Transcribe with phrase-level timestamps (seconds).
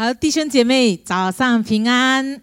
[0.00, 2.40] 好，弟兄姐妹，早上平安，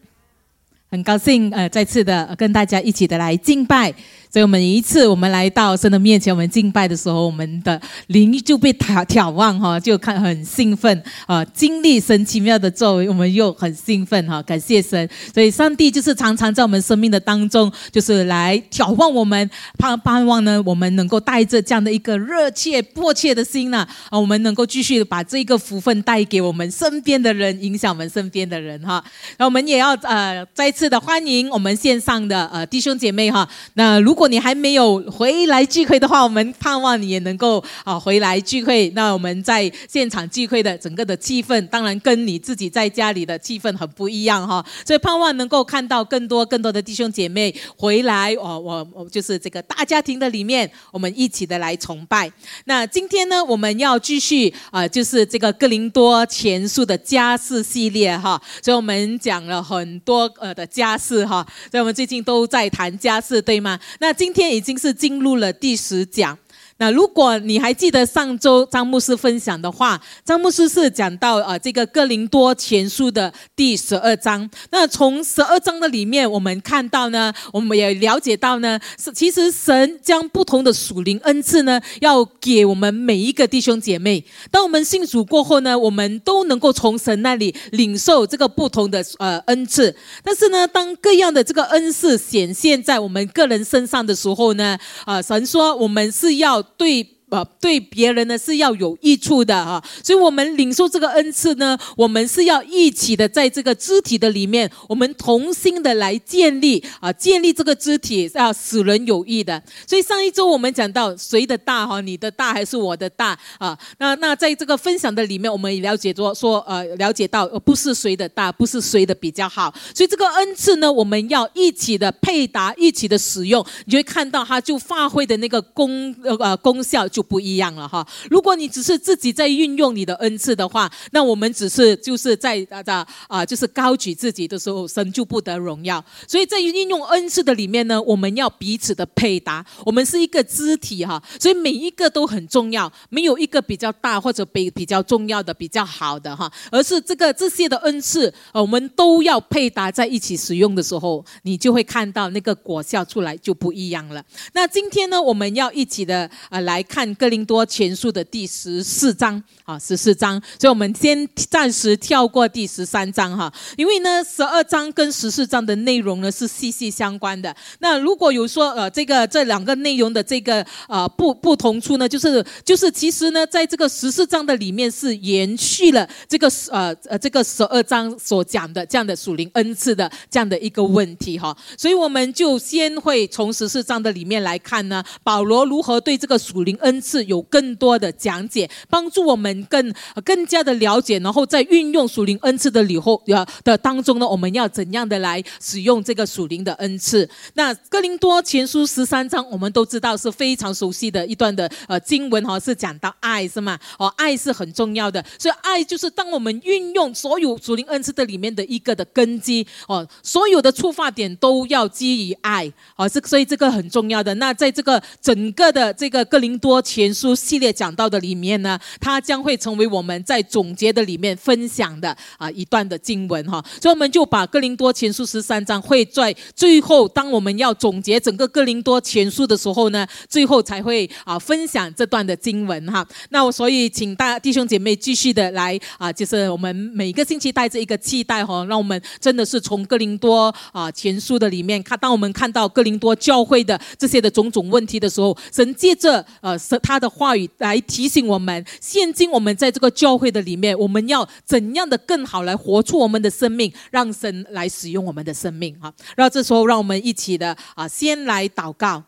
[0.92, 3.92] 很高兴呃，再次的跟大家一起的来敬拜。
[4.30, 15.10] 所以，我们一次我们来到神的面前，我们敬拜的时候，我们的灵就被挑挑望哈，就看很兴奋啊，经历神奇妙的作为，我们又很兴奋哈，感谢神。
[15.34, 29.04] 所以，上帝就是常常在我们生命的当中，就是来挑望我们，盼盼望呢，我们能够带着这样的一个热切迫切的心呢，啊，我们能够继续把这个福分带给我们身边的人，影响我们身边的人哈。
[29.38, 33.48] 那我们也要呃再次的欢迎我们线上的呃弟兄姐妹哈。
[33.76, 38.90] 那如如果你还没有回来聚会的话，我们盼望你也能够啊回来聚会。
[38.96, 44.66] 那我们在现场聚会的整个的气氛，当然跟你自己在家里的气氛很不一样哈。
[44.84, 52.28] 所以盼望能够看到更多更多的弟兄姐妹回来哦，我我就是这个大家庭的里面，我们一起的来崇拜。
[52.66, 58.42] 那今天呢，我们要继续啊，就是这个哥林多前书的家事系列哈。
[58.64, 61.46] 所以我们讲了很多呃的家事哈。
[61.70, 63.80] 所以我们最近都在谈家事，对吗？
[64.00, 66.40] 那那今天已经是进入了第十讲。
[66.80, 74.48] 那如果你还记得上周张牧师分享的话，张牧师是讲到呃这个哥林多前书的第十二章。
[74.70, 84.24] 那从十二章的里面，我们看到呢，我们也了解到呢，是其实神将不同的属灵恩赐呢，要给我们每一个弟兄姐妹。
[84.52, 89.96] 当我们信主过后呢，我们都能够从神那里领受这个不同的呃恩赐。
[90.24, 96.64] 但是呢，当各样的这个恩赐显现在我们个人身上的时候呢，啊，神说我们是要。
[96.78, 97.17] 对。
[97.30, 109.62] 呃，对别人呢是要有益处的哈，所以我们领受这个恩赐呢，我们是要一起的在这个肢体的里面，我们同心的来建立啊，建立这个肢体要使人有益的。
[109.86, 113.78] 所以上一周我们讲到谁的大哈，你的大还是我的大啊？
[113.98, 119.74] 那那在这个分享的里面，我们也了解说说呃，了解到呃不是谁的大，不是谁的比较好。
[119.94, 127.06] 所以这个恩赐呢，我们要一起的配搭，一起的使用，你就会看到它就发挥的那个功呃功效。
[127.18, 128.08] 就不一样了哈。
[128.30, 136.04] 如果你只是自己在运用你的恩赐的话，那我们只是就是在啊啊啊，就是高举自己的时候，神就不得荣耀。
[136.28, 139.66] 所以在运用恩赐的里面呢，我们要彼此的配搭。
[139.84, 154.24] 我们是一个肢体哈，所以每一个都很重要，没有一个比较大或者比比较重要的比较好的哈，而是这个这些的恩赐，我们都要配搭在一起使用的时候，你就会看到那个果效出来就不一样了。
[154.54, 157.07] 那今天呢，我们要一起的呃来看。
[157.16, 167.56] 哥林多前书的第十四章啊，十四章，所以我们先暂时跳过第十三章哈，因为呢，十二章跟十四章的内容呢是息息相关的。
[167.80, 186.97] 那如果有说呃，这个这两个内容的这个呃不不同处呢，就是就是其实呢，在这个十四章的里面是延续了这个呃呃这个十二章所讲的这样的属灵恩赐的这样的一个问题哈，所以我们就先会从十四章的里面来看呢，保罗如何对这个属灵恩。
[187.00, 189.94] 次有更多的讲解，帮助我们更
[190.24, 197.30] 更加的了解，然后在运用属灵恩赐的里后呃的当中呢，我们要怎样的来使用这个属灵的恩赐？
[197.54, 203.78] 那哥林多前书十三章，我们都知道是非常熟悉的一段的呃经文哈，是讲到爱是吗？
[204.00, 214.34] 哦，爱是很重要的，所以爱就是当我们运用所有属灵恩赐的里面的一个的根基哦，所有的出发点都要基于爱哦，这所以这个很重要的。
[214.36, 216.78] 那在这个整个的这个哥林多。
[216.88, 233.06] 前书系列讲到的里面呢，它将会成为我们在总结的里面分享的啊一段的经文哈，所以我们就把哥林多前书十三章会在最后，当我们要总结整个哥林多前书的时候呢，最后才会啊分享这段的经文哈。
[233.32, 246.77] 那我所以请大弟兄姐妹继续的来啊，就是我们每个星期带着一个期待哈，让我们真的是从哥林多啊前书的里面看，当我们看到哥林多教会的这些的种种问题的时候，神借着呃神。
[246.80, 255.94] 他的话语来提醒我们，现今我们在这个教会的里面，我们要怎样的更好来活出我们的生命，让神来使用我们的生命哈。
[256.16, 259.04] 那这时候，让我们一起的啊，先来祷告。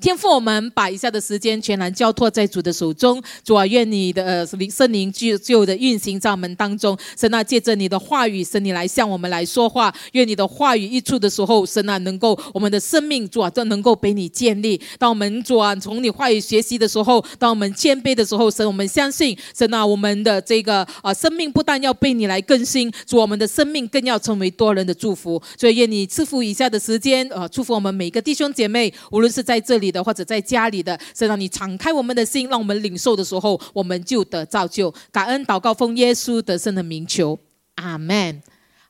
[0.00, 3.22] 天父，我们把以下的时间全然交托在主的手中。
[3.44, 6.96] 主啊，愿你的呃灵圣灵就就的运行在我们当中。
[7.16, 9.94] 神啊，借着你的话语，神你来向我们来说话。
[10.12, 14.80] 愿你的话语一出的时候，神啊，能够我们的生命主啊都能够被你建立。
[14.98, 25.42] 当我们主啊从你话语学习的时候，当我们谦卑的时候，神，我们相信神啊，我们的这个啊生命不但要被你来更新，主我们的生命更要成为多人的祝福。
[25.58, 29.71] 所以愿你赐福以下的时间，呃，祝福我们每一个弟兄姐妹，无论是在这。
[29.72, 34.92] 这里的或者在家里的，是让你敞开我们的心，让我们领受的时候，我们就得造就。
[35.10, 37.38] 感恩祷告，奉耶稣得胜的名求，
[37.76, 38.42] 阿门，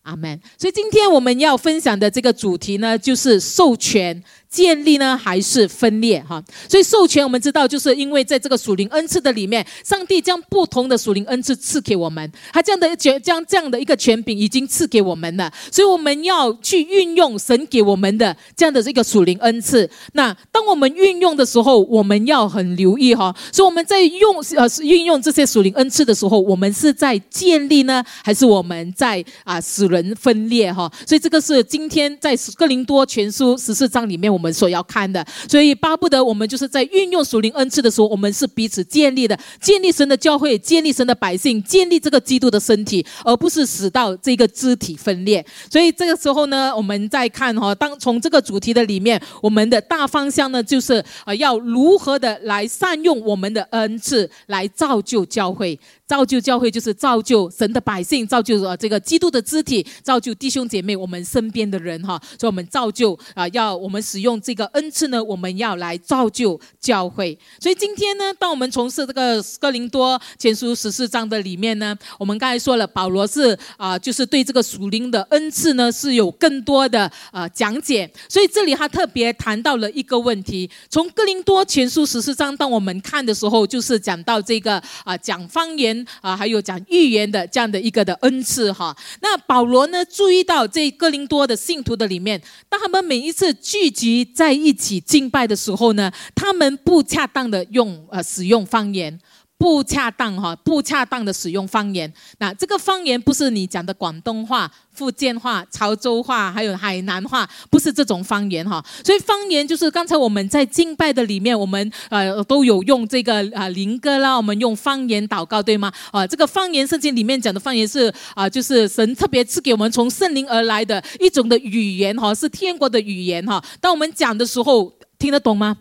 [0.03, 0.41] 阿门。
[0.59, 4.21] 所以今天我们要分享的这个主题呢，就是授权。
[4.53, 6.23] 建立呢，还是分裂？
[6.29, 19.89] 哈，所以授权我们知道，就是因为在这个属灵恩赐的里面，上帝将不同的属灵恩赐赐给我们，他这样的权将这样的一个权柄已经赐给我们了，所以我们要去运用神给我们的这样的这个属灵恩赐。
[20.13, 23.35] 那当我们运用的时候，我们要很留意哈。
[23.51, 30.93] 所以我们在用呃运用这些属灵恩赐的时候，我们是在建立呢，还是我们在啊使人分裂哈？
[31.07, 34.42] 所以这个是今天在哥林多全书十四章里面我。
[34.43, 45.47] 我们所要看的，所以巴不得我们就是在运用属灵恩赐的时候，我们是彼此建立的，建立神的教会，建立神的百姓，建立这个基督的身体，而不是使到这个肢体分裂。
[45.71, 50.95] 所以这个时候呢，我们再看哈，当从这个主题的里面，我们的大方向呢，就是
[51.25, 55.79] 啊，要如何的来善用我们的恩赐，来造就教会。
[56.13, 62.21] 造就教会就是造就神的百姓，造就呃这个基督的肢体，造就弟兄姐妹，我们身边的人哈。
[62.39, 67.39] 所以，我们造就啊，要我们使用这个恩赐呢，我们要来造就教会。
[67.59, 78.13] 所以，今天呢，当我们从事这个哥林多前书十四章的里面呢，我们刚才说了，保罗是啊，就是对这个属灵的恩赐呢是有更多的呃讲解。
[78.29, 86.02] 所以，这里他特别谈到了一个问题：从哥林多前书十四章，当我们看的时候，就是讲到这个啊讲方言。
[86.21, 88.97] 啊，还有讲预言的这样的一个的恩赐哈。
[89.21, 99.19] 那保罗呢，注意到这哥林多的信徒的里面，当他们每一次聚集在一起敬拜的时候呢，他们不恰当的用呃使用方言。
[99.63, 102.13] 不恰当哈，不恰当的使用方言。
[102.39, 108.85] 那这个方言不是你讲的广东话、福建话、潮州话，还有海南话，不是这种方言哈。
[109.05, 115.93] 所以方言就是刚才我们在敬拜的里面，我们呃都有用这个啊灵歌啦，我们用方言祷告，对吗？
[116.11, 123.63] 啊，这个方言圣经里面讲的方言是啊，就是神特别赐给我们从圣灵而来的一种的语言哈，是天国的语言哈。
[123.81, 125.77] 当我们讲的时候，听得懂吗？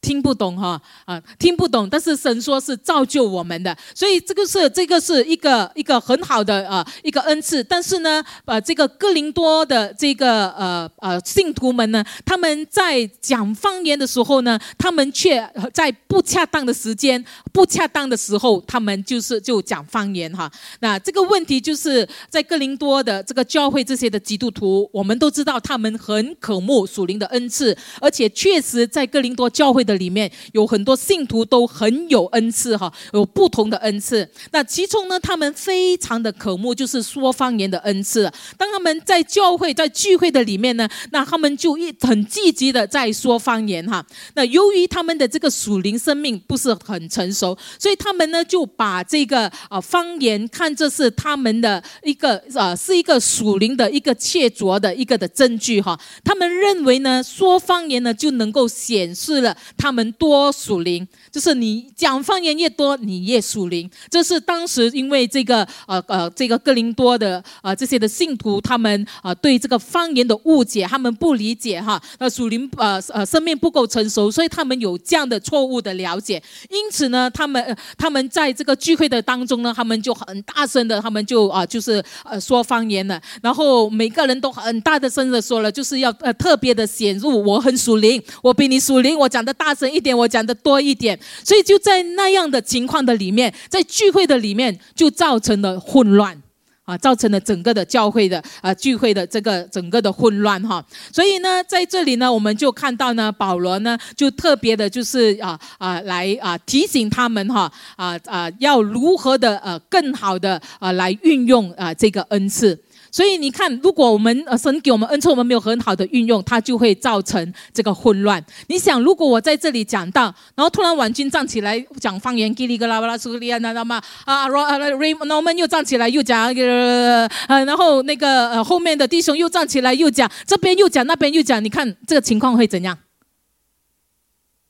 [0.00, 7.62] 听不懂哈啊，听不懂，但是神说是造就我们的，所以这个是这个是一个一个很好的啊一个恩赐。
[7.62, 20.50] 但是呢，呃，这个哥林多的这个呃呃信徒们呢，他们在讲方言的时候呢，他们却在不恰当的时间、不恰当的时候，他们就是就讲方言哈。
[20.80, 29.84] 那这个问题就是在哥林多的这个教会这些的基督徒，我们都知道他们很渴慕属灵的恩赐，而且确实在哥林多教会。
[29.90, 34.28] 的里面有很多信徒都很有恩赐哈，有不同的恩赐。
[34.52, 38.30] 那其中呢，他们非常的渴慕就是说方言的恩赐。
[38.56, 44.04] 当他们在教会在聚会的里面呢，那他们就一很积极的在说方言哈。
[44.34, 55.98] 那由于他们的这个属灵生命不是很成熟，所以他们呢就把这个啊方言看这是他们的一个啊是一个属灵的一个切着的一个的证据哈。
[56.22, 59.56] 他们认为呢说方言呢就能够显示了。
[59.80, 63.90] 他们多属灵，就是你讲方言越多，你越属灵。
[64.10, 76.42] 这是当时因为这个呃呃这个哥林多的呃这些的信徒，他们啊对这个方言的误解，他们不理解哈，那属灵呃呃生命不够成熟，所以他们有这样的错误的了解。
[76.68, 83.18] 因此呢，他们他们在这个聚会的当中呢，他们就很大声的，他们就啊就是呃说方言了。
[83.40, 89.69] 然后每个人都很大的声的说了，就是要呃特别的显露我很属灵，我比你属灵，我讲的大。
[89.70, 96.36] 大声一点，我讲的多一点，所以就在那样的情况的里面，在聚会的里面就造成了混乱
[96.84, 100.84] 啊，造成了整个的教会的啊聚会的这个整个的混乱哈。
[101.12, 112.76] 所以呢，在这里呢，我们就看到呢，保罗呢就特别的就是啊啊来啊提醒他们哈啊啊要如何的呃更好的啊来运用啊这个恩赐。
[113.10, 118.44] 所以你看，如果我们呃神给我们恩赐，我们没有很好的运用，它就会造成这个混乱。
[118.68, 127.28] 你想，如果我在这里讲到，然后突然婉君站起来讲方言，叽里格拉巴拉苏利亚那那嘛啊罗啊瑞，那我们又站起来又讲呃，
[127.64, 132.96] 然后那个呃后面的弟兄又站起来又讲，这边又讲那边又讲，你看这个情况会怎样？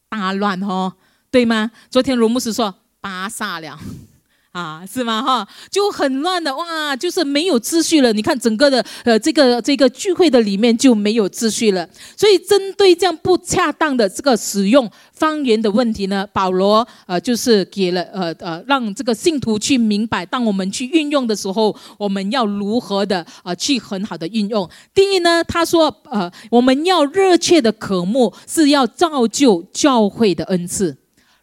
[0.08, 0.94] 大乱哦，
[1.30, 1.70] 对吗？
[1.88, 3.78] 昨天罗牧师说巴萨了。
[4.52, 5.22] 啊，是吗？
[5.22, 8.12] 哈，就很乱的哇，就是没有秩序了。
[8.12, 11.88] 你看整个的呃这个这个聚会的里面就没有秩序了。
[12.16, 24.68] 所以针对这样不恰当的这个使用方言的问题呢，保罗呃就是给了呃呃让这个信徒去明白，当我们去运用的时候，我们要如何的呃去很好的运用。
[24.92, 30.96] 第一呢，他说呃我们要热切的渴慕，是要造就教会的恩赐。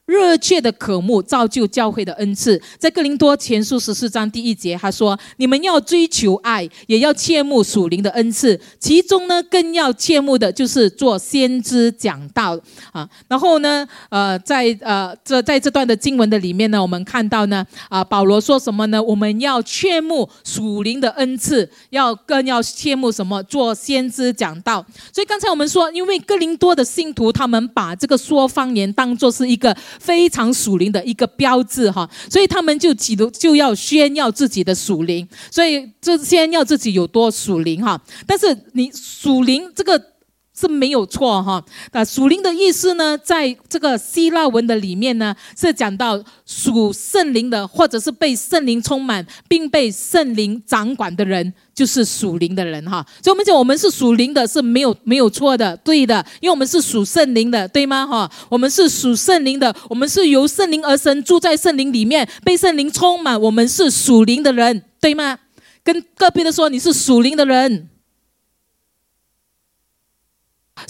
[0.08, 12.58] 热切的渴慕造就教会的恩赐，在哥林多前书十四章第一节，他说：“你们要追求爱，也要切慕属灵的恩赐，其中呢，更要切慕的就是做先知讲道
[12.94, 19.04] 啊。”然后呢，呃，在呃这在这段的经文的里面呢，我们看到呢，啊，保罗说什么呢？
[19.04, 23.44] 我们要切慕属灵的恩赐，要更要切慕什么？
[23.44, 24.86] 做先知讲道。
[25.14, 29.76] 所以刚才我们说，因为哥林多的信徒，他们把这个说方言当做是一个。
[30.00, 38.02] 非常属灵的一个标志哈，所以他们就企图就要炫耀自己的属灵，所以这炫耀自己有多属灵哈。
[38.26, 40.17] 但是你属灵这个。
[40.60, 53.06] 是没有错哈，那属灵的意思呢，在这个希腊文的里面呢，是讲到属圣灵的，或者是被圣灵充满并被圣灵掌管的人，就是属灵的人哈。
[53.22, 58.32] 所以我们讲我们是属灵的，是没有没有错的，对的，因为我们是属圣灵的，对吗哈？
[58.50, 65.38] 我们是属圣灵的，我们是由圣灵而生，住在圣灵里面，被圣灵充满，我们是属灵的人，对吗？
[65.84, 67.90] 跟隔壁的说，你是属灵的人。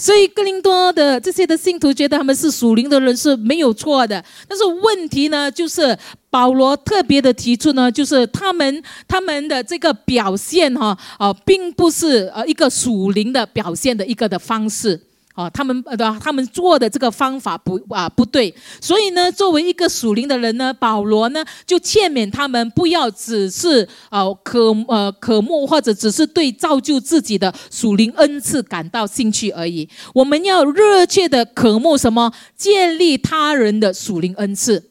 [0.00, 5.98] 所以，哥林多的这些的信徒觉得他们是属灵的人是没有错的，但是问题呢，就是
[6.30, 15.07] 保罗特别的提出呢，就是他们他们的这个表现哈，啊，并不是呃一个属灵的表现的一个的方式。
[15.38, 32.32] 哦，他们呃，对他们做的这个方法不啊不对，所以呢，作为一个属灵的人呢，保罗呢就劝勉他们不要只是呃渴呃渴慕或者只是对造就自己的属灵恩赐感到兴趣而已，我们要热切的渴慕什么？
[32.56, 34.90] 建立他人的属灵恩赐。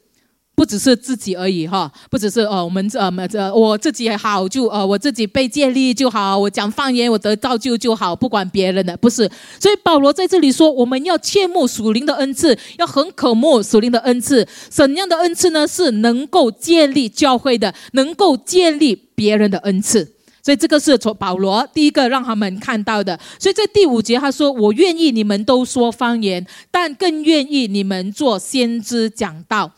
[0.58, 9.30] 不只是自己而已哈，不只是呃我们呃这我自己也好就呃我自己被建立就好，我讲方言我得造就就好，不管别人的不是。
[9.60, 14.48] 所以保罗在这里说，我们要切慕属灵的恩赐，要很渴慕属灵的恩赐。
[14.68, 15.64] 怎样的恩赐呢？
[15.68, 20.14] 是能够建立教会的，能够建立别人的恩赐。
[20.42, 23.16] 所以这个是从保罗第一个让他们看到的。
[23.38, 29.70] 所以在第五节他说：“我愿意你们都说方言，但更愿意你们做先知讲道。”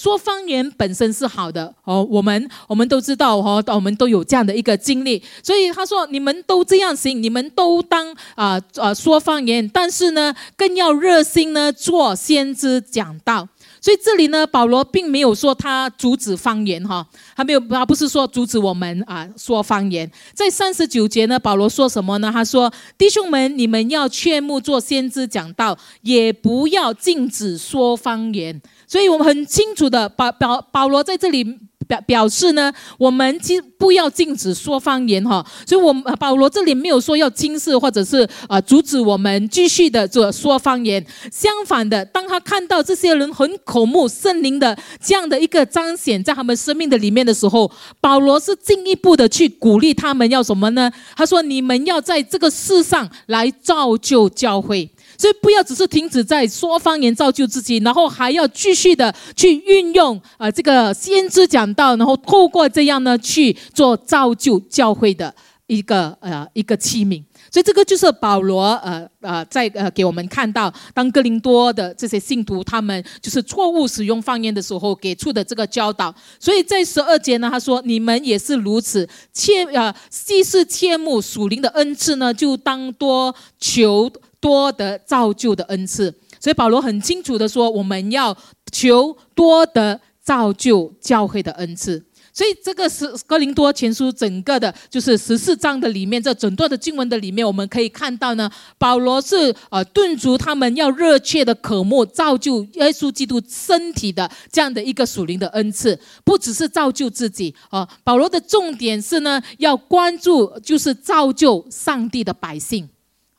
[0.00, 13.46] 说方言本身是好的哦，我们我们都知道哦，我们都有这样的一个经历，所以他说你们都这样行，你们都当啊啊说方言，但是呢，更要热心呢做先知讲道。
[13.82, 20.10] 所以这里呢，保罗并没有说他阻止方言哈，他没有，他不是说阻止我们啊说方言。
[20.34, 22.30] 在三十九节呢，保罗说什么呢？
[22.32, 28.60] 他说：“弟兄们，你们要劝慕做先知讲道，也不要禁止说方言。”
[28.90, 31.46] 所以我们很清楚的，保保保罗在这里。
[31.90, 41.04] 表表示呢，我们禁不要禁止说方言哈，所以，我们保罗这里没有说要轻视或者是啊阻止我们继续的做说方言。
[41.32, 47.68] 相反的，当他看到这些人很口目圣灵的这样的一个彰显在他们生命的里面的时候，
[48.00, 50.92] 保罗是进一步的去鼓励他们要什么呢？
[51.16, 54.88] 他说：“你们要在这个世上来造就教会。”
[55.20, 65.34] 所以不要只是停止在说方言造就自己，然后还要继续的去运用啊这个先知讲道，然后透过这样呢去做造就教会的
[65.66, 67.22] 一个呃一个器皿。
[67.52, 76.14] 所以这个就是保罗呃呃在呃给我们看到，当哥林多的这些信徒他们就是错误使用方言的时候给出的这个教导。
[76.38, 84.10] 所以在十二节呢，他说你们也是如此，切呃既是切慕属灵的恩赐呢，就当多求。
[84.40, 88.36] 多得造就的恩赐，所以保罗很清楚的说，我们要
[88.72, 92.04] 求多得造就教会的恩赐。
[92.32, 112.88] 所以这个是哥林多前书整个的，就是十四章的里面，这整段的经文的里面，我们可以看到呢，保罗是呃顿足他们要热切的渴慕造就耶稣基督身体的这样的一个属灵的恩赐，不只是造就自己啊，保罗的重点是呢，要关注就是造就上帝的百姓。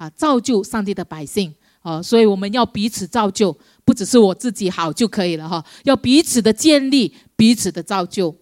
[0.02, 1.54] 啊，造就上帝的百姓
[1.84, 3.56] 啊，所以我们要彼此造就，
[3.86, 8.36] 不只是我自己好就可以了哈，要彼此的建立，彼此的造就。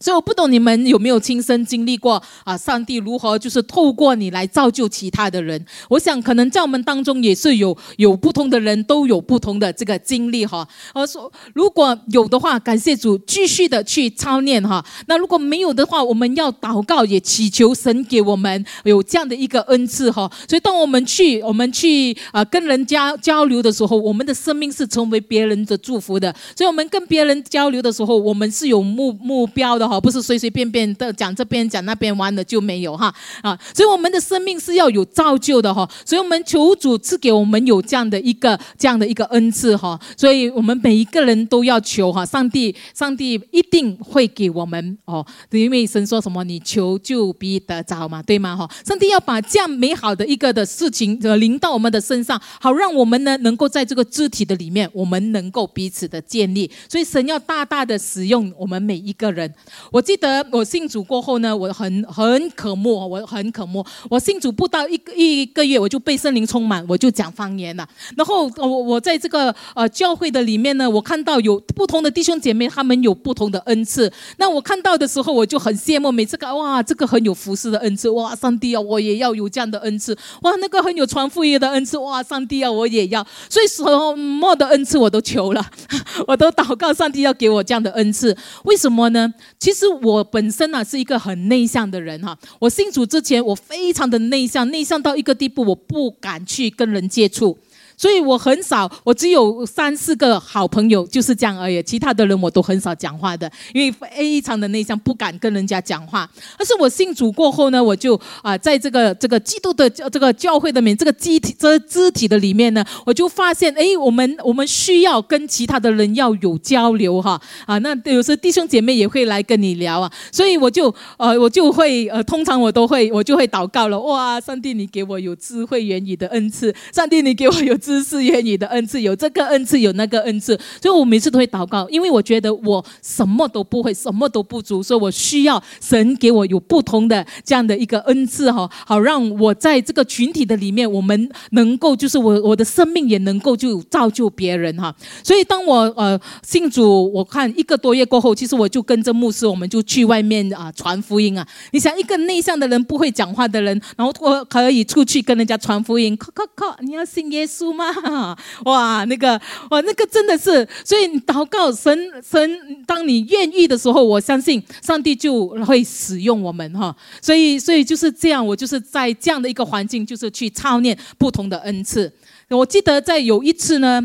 [0.00, 2.56] 所以我不懂你们有没有亲身经历过啊？
[2.56, 5.64] 上帝如何就是透过你来造就其他的人？
[5.88, 10.66] 我想可能在我们当中也是有有不同的人都有不同的这个经历哈。
[10.94, 14.84] 我说如果有的话，感谢主，继续的去操练哈。
[15.08, 20.30] 那如果没有的话，我们要祷告，也祈求神给我们有这样的一个恩赐哈。
[20.48, 26.32] 所以当我们去我们去啊跟人家交流的时候，我们的生命是成为别人的祝福的。
[26.56, 29.87] 所以我们跟别人交流的时候，我们是有目目标的。
[29.88, 33.12] 哈，不是随随便便的讲这边讲那边完了就没有哈。
[33.42, 48.54] 啊，所以我们的生命是要有造就的哈，所以我们求主赐给我们有这样的一个这样的一个恩赐哈，所以我们每一个人都要求哈，上帝上帝一定会给我们哦，因为神说什么你求就必得着嘛，对吗？
[48.54, 48.68] 哈？
[48.84, 59.52] 上帝要把这样美好的一个的事情呃临到我们的身上，好让我们呢能够在这个肢体的里面，我们能够彼此的建立，所以神要大大的使用我们每一个人。
[59.90, 63.84] 我记得我信主过后呢，我很很渴慕，我很渴慕。
[64.10, 67.88] 我信主不到一个一个月，我就被圣灵充满，我就讲方言了。
[68.16, 74.12] 然后我我在这个呃教会的里面呢，我看到有不同的弟兄姐妹，他们有不同的恩赐。
[74.36, 76.10] 那我看到的时候，我就很羡慕。
[76.10, 80.16] 每次看哇，这个很有服侍的恩赐，哇，上帝啊，我也要有这样的恩赐。
[80.42, 83.26] 哇，那个很有传福音的恩赐，哇，上帝啊，我也要。
[83.48, 83.84] 所以什
[84.16, 85.64] 么的恩赐我都求了，
[86.26, 88.36] 我都祷告上帝要给我这样的恩赐。
[88.64, 89.32] 为什么呢？
[89.68, 97.58] 其实我本身呢是一个很内向的人哈，我信主之前我非常的内向，内向到一个地步，我不敢去跟人接触。
[97.98, 101.82] 所以我很少，我只有三四个好朋友，就是这样而已。
[101.82, 106.30] 其他的人我都很少讲话的，因为非常的内向，不敢跟人家讲话。
[106.56, 117.78] 但是我信主过后呢，我就啊，在这个这个基督的这个教会的面，这个肢体这肢体的里面呢，我就发现，哎，我们我们需要跟其他的人要有交流哈啊。
[117.78, 123.98] 那有时弟兄姐妹也会来跟你聊啊，所以我就呃，我就会呃，通常我都会我就会祷告了。
[123.98, 127.76] 哇，上帝，你给我有智慧言语的恩赐，上帝，你给我有。
[127.88, 144.94] 知识言语的恩赐，有这个恩赐，有那个恩赐，所以我每次都会祷告，因为我觉得我什么都不会，什么都不足，所以我需要神给我有不同的这样的一个恩赐哈，好让我在这个群体的里面，我们能够就是我我的生命也能够就造就别人哈。
[145.24, 151.48] 所以当我呃信主，我看一个多月过后，其实我就跟着牧师，我们就去外面啊传福音啊。
[151.72, 157.77] 你想一个内向的人，不会讲话的人，然后我可以出去跟人家传福音，靠靠靠，你要信耶稣。
[158.64, 161.96] 哇，那个，哇，那个真的是，所以祷告神
[162.28, 166.94] 神，当你愿意的时候，我相信上帝就会使用我们哈。
[167.22, 172.12] 所以，所以就是这样，我就是在这样的一个环境，就是去操练不同的恩赐。
[172.50, 174.02] 我记得在有一次呢，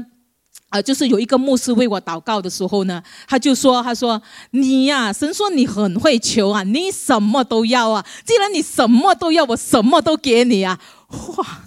[0.70, 10.80] 啊，就是有一个牧师为我祷告的时候呢，他就说，他说你呀，神说你很会求啊，你什么都要啊，既然你什么都要，我什么都给你啊，
[11.38, 11.64] 哇。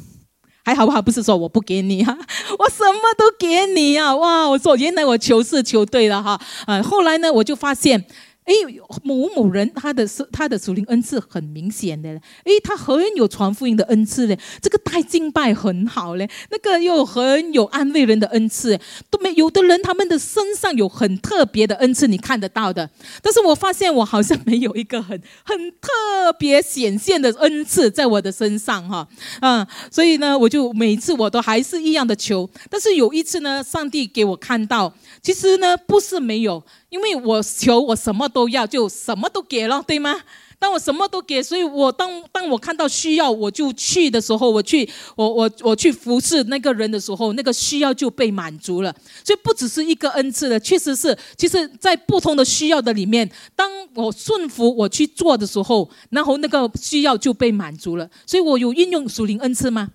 [0.67, 1.01] 还好不好？
[1.01, 2.19] 不是说我不给你啊，
[2.59, 4.17] 我什么都给你啊！
[4.17, 6.41] 哇，我说原来我求是求对了哈。
[6.67, 8.05] 呃，后来呢，我就发现。
[8.47, 8.55] 哎，
[9.03, 12.09] 某某人他的是他的属灵恩赐很明显的，
[12.45, 18.79] 哎，他很有传福音的恩赐嘞，这个带敬拜很好嘞，那个又很有安慰人的恩赐，
[19.11, 22.89] 都没有的人他们的身上有很特别的恩赐，你看得到的。
[23.21, 29.09] 但是我发现我好像没有一个很很特别显现的恩赐在我的身上哈，
[29.41, 34.95] 嗯，所以呢，我就每次我都还是一样的求，但是有一次呢，上帝给我看到，
[35.27, 36.63] 其实呢不是没有。
[36.89, 40.21] 因为我求我什么都要，就什么都给了，对吗？
[40.57, 48.95] 当我什么都给，所以我当当我看到需要，我就去的时候，我去我我我去服侍那个人的时候，那个需要就被满足了。
[49.25, 58.09] 所以不只是一个恩赐的，确实是，其实在不同的需要的里面，当我顺服我去做的时候，然后那个需要就被满足了。
[58.25, 59.91] 所以我有运用属灵恩赐吗？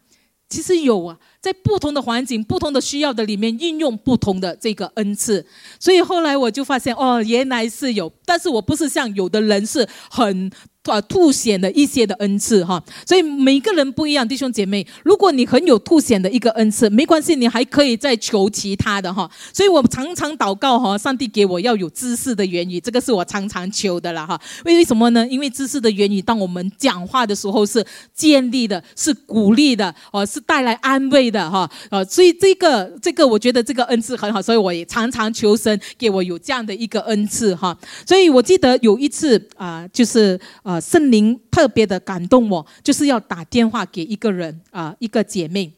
[0.49, 1.17] 其实有啊。
[1.41, 5.45] 在不同的环境、不同的需要的里面，运用不同的这个恩赐，
[5.79, 10.51] 所以后来我就发现，哦，原来是有，但是我不是像有的人是很。
[10.85, 19.29] 啊，凸显的一些的恩赐哈，所以每个人不一样，弟兄姐妹，如果你很有凸显的一个恩赐，没关系，你还可以再求其他的哈。
[19.53, 24.41] 所以我常常祷告哈，上帝给我要有知识的言语，这个是我常常求的了哈。
[24.65, 25.27] 为什么呢？
[25.27, 31.67] 因为知识的言语，当我们讲话的时候是建立的，是鼓励的，哦，是带来安慰的哈。
[31.89, 37.75] 呃，所以这个这个，我觉得这个恩赐很好，所以我也常常求神给我有这样的一个恩赐哈。
[38.05, 40.39] 所以我记得有一次啊，就是。
[40.63, 45.71] 啊，圣灵特别的感动我，就是要打电话给一个人啊，一个姐妹。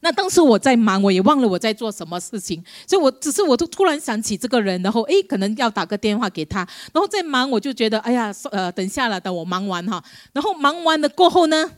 [0.00, 6.58] 那当时我在忙，我也忘了我在做什么事情，所以我只是我都突然想起这个人，然后诶，可能要打个电话给他，
[6.92, 10.02] 然后在忙，我就觉得哎呀，呃，等下了，等我忙完哈，
[10.32, 11.70] 然后忙完了过后呢，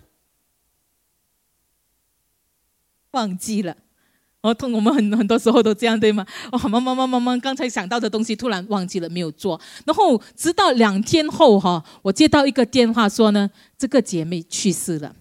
[3.12, 3.77] 忘记了，
[4.42, 6.27] 哦，我们很很多时候都这样对吗？
[6.53, 15.14] 哦，忙忙忙忙忙，刚才想到的东西突然忘记了没有做，然后直到两天后哈，我接到一个电话说呢，这个姐妹去世了。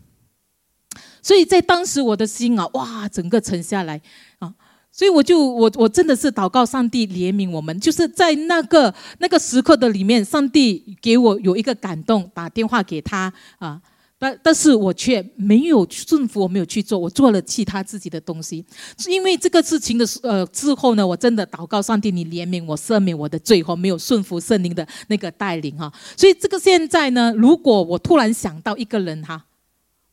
[1.22, 4.02] 所以在当时我的心啊，哇，整个沉下来
[4.40, 4.54] 啊，
[4.92, 13.82] 所以我就我我真的是祷告上帝怜悯我们，就是在那个那个时刻的里面，上帝给我有一个感动，打电话给他啊，
[14.20, 18.64] 但但是我却没有顺服，我没有去做，我做了其他自己的东西，
[19.08, 29.46] 因为这个事情的呃之后呢，我真的祷告上帝，你怜悯我，赦免我的罪，后没有顺服圣灵的那个带领哈，所以这个现在呢，如果我突然想到一个人哈。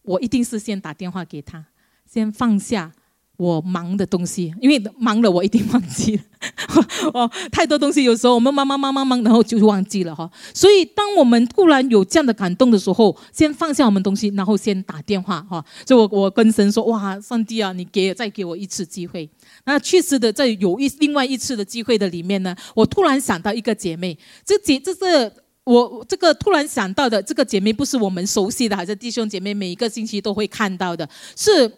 [0.09, 1.66] 我一定是先打电话给他，
[2.09, 2.92] 先放下
[3.37, 6.22] 我忙的东西，因为忙了我一定忘记了。
[7.12, 10.31] 哦，太多东西，有时候我们忙忙忙忙忙，然后就忘记了哈。
[10.55, 15.64] 所以，当我们突然有这样的感动的时候，先放下我们东西，然后先打电话哈。
[15.87, 19.29] 所以我我跟神说：哇，上帝啊，你给再给我一次机会。
[19.64, 25.33] 那确实的，在有一另外一次的机会的里面呢，我突然想到一个姐妹，这姐这是。
[25.64, 31.68] 我这个突然想到的这个姐妹不是我们熟悉的，还是弟兄姐妹每一个星期都会看到的，是。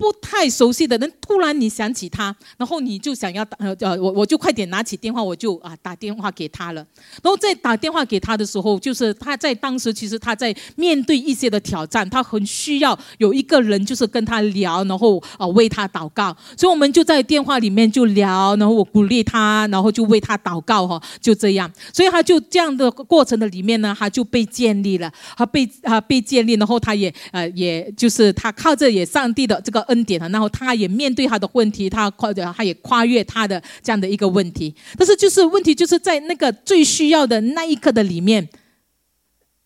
[0.00, 6.80] 不太熟悉的人，突然你想起他，然后你就想要打呃，我我就快点拿起电话，我就啊打电话给他了。
[7.22, 16.34] 然后在打电话给他的时候，就是他在当时其实他在面对一些的挑战，他很需要有一个人就是跟他聊，然后啊为他祷告。
[16.56, 21.70] 所以我们就在电话里面就聊，然后我鼓励他，然后就为他祷告哈，就这样。
[21.92, 29.84] 所以他就这样的过程的里面呢，他就被建立了，他被啊被建立，然后他也呃也就是他靠着也上帝的这个。
[29.90, 34.74] 恩典啊，然后他也面对他的问题，他跨，他也跨越他的这样的一个问题。
[34.96, 38.48] 但是就是问题就是在那个最需要的那一刻的里面，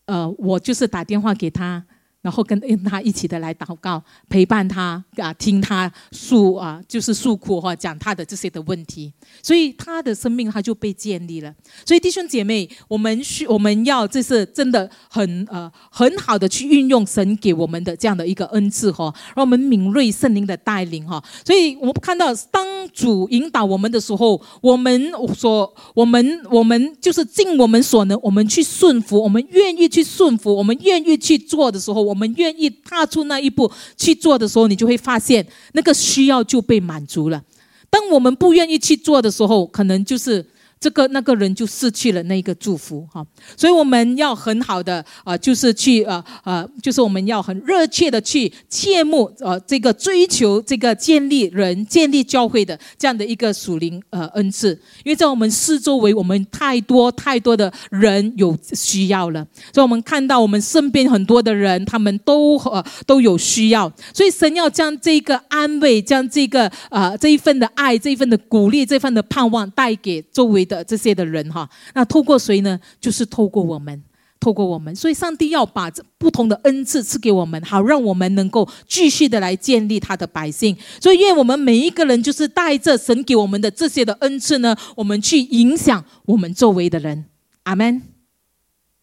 [0.05, 1.85] 呃，我就是打电话给他。
[2.25, 11.53] 然后跟他一起的来祷告，陪伴他啊，听他诉啊，就是诉苦哈，讲他的这些的问题，所以他的生命他就被建立了。
[11.85, 21.23] 所以弟兄姐妹，我们需我们要这是真的很呃很好的去运用神给我们的这样的一个恩赐哈，让我们敏锐圣灵的带领哈。
[21.45, 32.14] 所以我们看到当主引导我们的时候，我们所我们我们就是尽我们所能，我们去顺服，我们愿意去顺服，我们愿意去做的时候，我。
[32.15, 37.43] 我们愿意踏出那一步去做的时候，你就会发现那个需要就被满足了。
[37.89, 40.45] 当我们不愿意去做的时候，可能就是。
[40.79, 43.25] 这个那个人就失去了那个祝福哈，
[43.57, 70.64] 所以我们要很好的啊，就是去呃呃，就是我们要很热切的去切慕呃这个追求这个建立人建立教会的这样的一个属灵呃恩赐，因为在我们四周围我们太多太多的人有需要了，所以我们看到我们身边很多的人他们都呃都有需要，所以神要将这个安慰，将这个呃这一份的爱，这一份的鼓励，这份的盼望带给周围。
[70.65, 72.79] 的这些的人哈，那透过谁呢？
[72.99, 74.03] 就是透过我们，
[74.39, 74.95] 透过我们。
[74.95, 80.75] 所以，上帝要把这不同的恩赐赐给我们，好让我们能够继续的来建立他的百姓。
[80.99, 87.25] 所以，愿我们每一个人就是带着神给我们的这些的恩赐呢，我们去影响我们周围的人。
[87.63, 88.01] 阿门，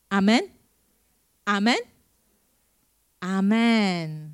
[0.09, 0.49] 阿门，
[1.45, 1.75] 阿门，
[3.21, 4.32] 阿门。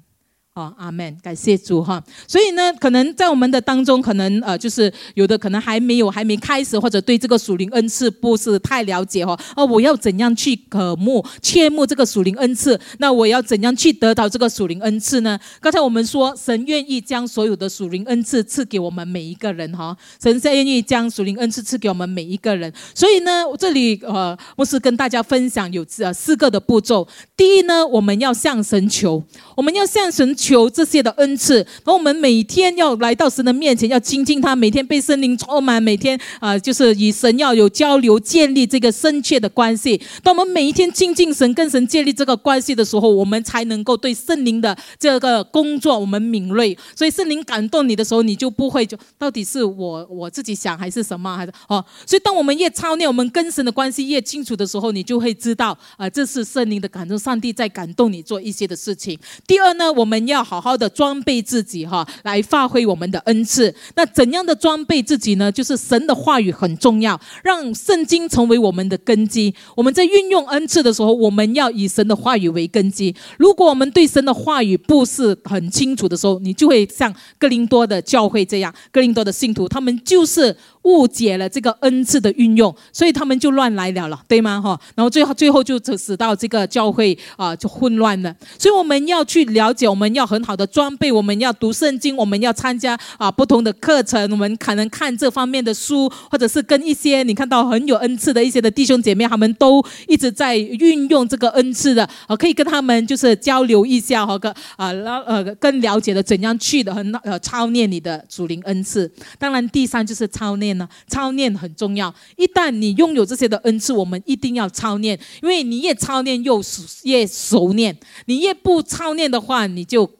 [0.58, 2.02] 哦，阿门，感谢主哈。
[2.26, 9.38] 所以呢，可能在我们的当中，可能呃，就是有的可能还没有，还没开始，或者对这个属灵恩赐不是太了解哈。
[9.54, 12.78] 哦，我要怎样去渴慕、切慕这个属灵恩赐？
[12.98, 15.38] 那我要怎样去得到这个属灵恩赐呢？
[15.60, 19.96] 刚才我们说，神愿意将所有的属灵恩赐赐给我们每一个人哈。
[20.20, 22.72] 神是愿意将属灵恩赐赐给我们每一个人。
[22.92, 27.06] 所以呢，这里呃，我是跟大家分享有呃四个的步骤。
[27.36, 29.22] 第一呢，我们要向神求，
[29.54, 30.47] 我们要向神求。
[30.48, 40.00] 求这些的恩赐，然后我们每天要来到神的面前，要亲近他，每天被圣灵充满，每天啊，就是与神要有交流，建立这个深切的关系。
[40.22, 46.76] 当我们每一天亲近神，跟神建立这个关系的时候，我们才能够对圣灵的这个工作我们敏锐。
[46.96, 51.84] 所以圣灵感动你的时候，你就不会就到底是我我自己想还是什么，还是哦。
[52.06, 59.18] 所以当我们越操练，我们跟神的关系越清楚的时候，你就会知道啊，这是圣灵的感动，上帝在感动你做一些的事情。
[59.46, 60.27] 第二呢，我们。
[60.28, 63.74] 要好好的装备自己哈，来发挥我们的恩赐。
[63.96, 65.50] 那怎样的装备自己呢？
[65.50, 69.52] 就是神的话语很重要，让圣经成为我们的根基。
[69.74, 73.14] 我们在运用恩赐的时候，我们要以神的话语为根基。
[73.36, 84.60] 如果我们对神的话语不是很清楚的时候，你就会像哥林多的教会这样，哥林多的信徒，他们就是误解了这个恩赐的运用，所以他们就乱来了了，对吗？
[84.60, 88.34] 哈，然后最后最后就使到这个教会啊就混乱了。
[88.58, 109.10] 所以我们要去了解，我们要很好的装备，我们要读圣经，我们要参加啊不同的课程，我们可能看这方面的书，或者是跟一些你看到很有恩赐的一些的弟兄姐妹，他们都一直在运用这个恩赐的，啊，可以跟他们就是交流一下，和个啊，了呃更了解的怎样去的很呃操练你的主灵恩赐。
[109.38, 112.14] 当然，第三就是操练念呢，操练很重要。
[112.36, 120.10] 一旦你拥有这些的恩赐，我们一定要操练，因为你越操练又熟越熟练，你越不操练的话，你就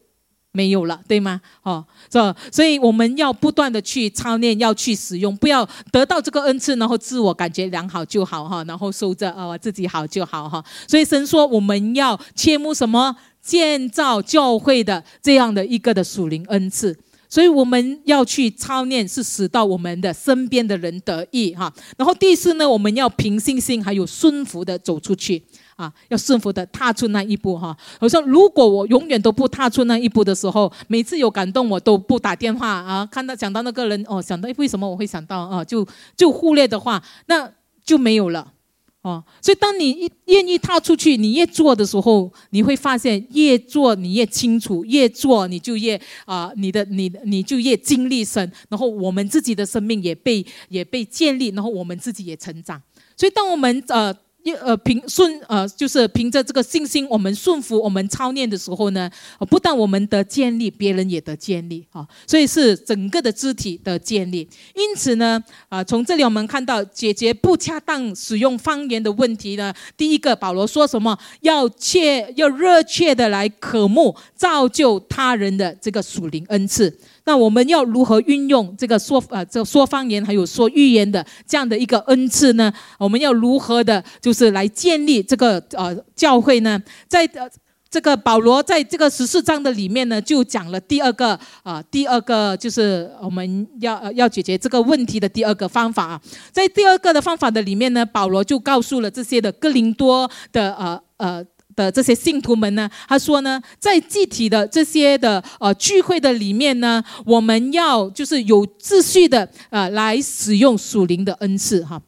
[0.53, 1.41] 没有了，对吗？
[1.63, 10.65] 哦，这所以我们要不断的去操练，要去使用，不要得到这个恩赐，然后自我感觉良好就好哈，然后收着啊，自己好就好哈。
[10.89, 21.73] 所以神说我们要切慕什么建造教会的这样的一个的属灵恩赐，所以我们要去操练，是使到我们的身边的人得益哈。
[21.97, 25.43] 然后第四呢，我们要凭信心还有顺服的走出去。
[25.77, 27.77] 啊，要顺服的踏出那一步哈。
[28.01, 35.87] 我说，如果我永远都不踏出那一步的时候，每次有感动我都不打电话啊，看到想到那个人哦，想到为什么我会想到啊，就
[36.17, 37.49] 就忽略的话，那
[37.85, 38.55] 就没有了
[39.03, 39.25] 哦。
[39.41, 52.81] 所以，当你愿意踏出去，你越做的时候，你会发现越做你越清楚，越做你就越啊，你的你你就越经历深，然后我们自己的生命也被也被建立，然后我们自己也成长。
[53.17, 54.15] 所以，当我们呃。
[54.63, 59.11] 呃，凭顺呃，就是凭着这个信心，我们顺服，我们操练的时候呢，
[59.51, 64.49] 不但我们得建立，别人也得建立啊，所以是整个的肢体的建立。
[64.75, 71.19] 因此呢，啊，从这里我们看到解决不恰当使用方言的问题呢，第一个保罗说什么？
[71.41, 76.99] 要切，要热切的来渴慕造就他人的这个属灵恩赐。
[77.29, 82.73] 那我们要如何运用这个说呃这说方言还有说预言的这样的一个恩赐呢？
[82.99, 86.83] 我们要如何的，就是来建立这个呃教会呢？
[87.07, 87.47] 在呃
[87.91, 101.45] 这个保罗在这个十四章的里面呢，就讲了第二个啊第二个就是我们要要解决这个问题的第二个方法啊，在第二个的方法的里面呢，保罗就告诉了这些的哥林多的呃呃。
[101.79, 112.03] 的这些信徒们呢，他说呢，在具体的这些的呃聚会的里面呢，我们要就是有秩序的呃来使用属灵的恩赐哈。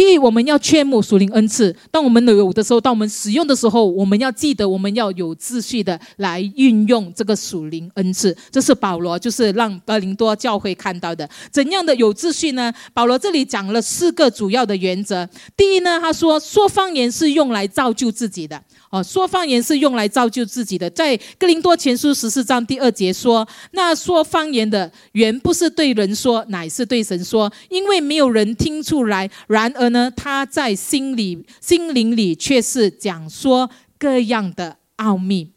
[0.00, 1.76] 第一，我们要劝慕属灵恩赐。
[1.90, 8.34] 当我们有的时候，当我们使用的时候，我们要记得，我们要有秩序的来运用这个属灵恩赐。
[8.50, 11.28] 这是保罗就是让哥林多教会看到的。
[11.50, 12.72] 怎样的有秩序呢？
[12.94, 15.28] 保罗这里讲了四个主要的原则。
[15.54, 18.58] 第一呢，他说说方言是用来造就自己的。
[18.90, 20.90] 哦，说方言是用来造就自己的。
[20.90, 29.30] 在哥林多前书十四章第二节说：“那说方言的原不是对人说，乃是对神说，因为没有人听出来。
[29.46, 35.52] 然而呢，他在心里、心灵里却是讲说各样的奥秘。”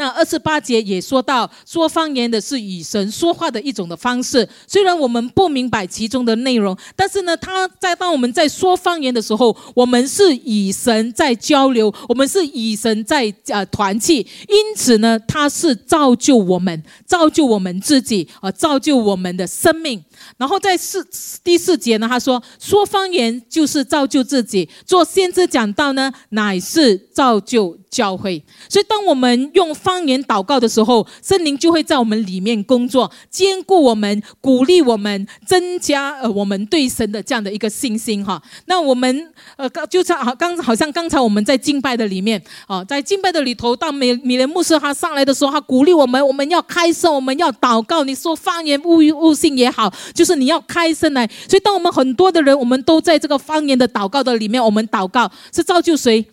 [0.00, 4.48] 那二十八节也说到，说方言的是与神说话的一种的方式。
[4.66, 14.26] 虽然我们不明白其中的内容，但是呢，他在当我们在说方言的时候，我们是与神在交流，我们是与神在呃团契。
[14.48, 20.02] 因此呢，他是造就我们，造就我们自己，呃，造就我们的生命。
[20.36, 21.06] 然后在四
[21.42, 27.78] 第四节呢，他说说方言就是造就自己，做先知讲道呢，乃是造就。
[27.90, 38.40] 教会，所以当我们用方言祷告的时候，圣灵就会在我们里面工作，兼顾我们，鼓励我们，增加呃我们对神的这样的一个信心哈。
[38.66, 48.04] 那我们呃刚就像好刚好像刚才我们在敬拜的里面啊，在敬拜的里头，当米米莲牧师他上来的时候，他鼓励我们，我们要开声，我们要祷告。
[48.04, 51.28] 你说方言悟悟性也好，就是你要开声来。
[51.48, 56.24] 所以当我们很多的人，我们都在这个方言的祷告的里面，我们祷告是造就谁？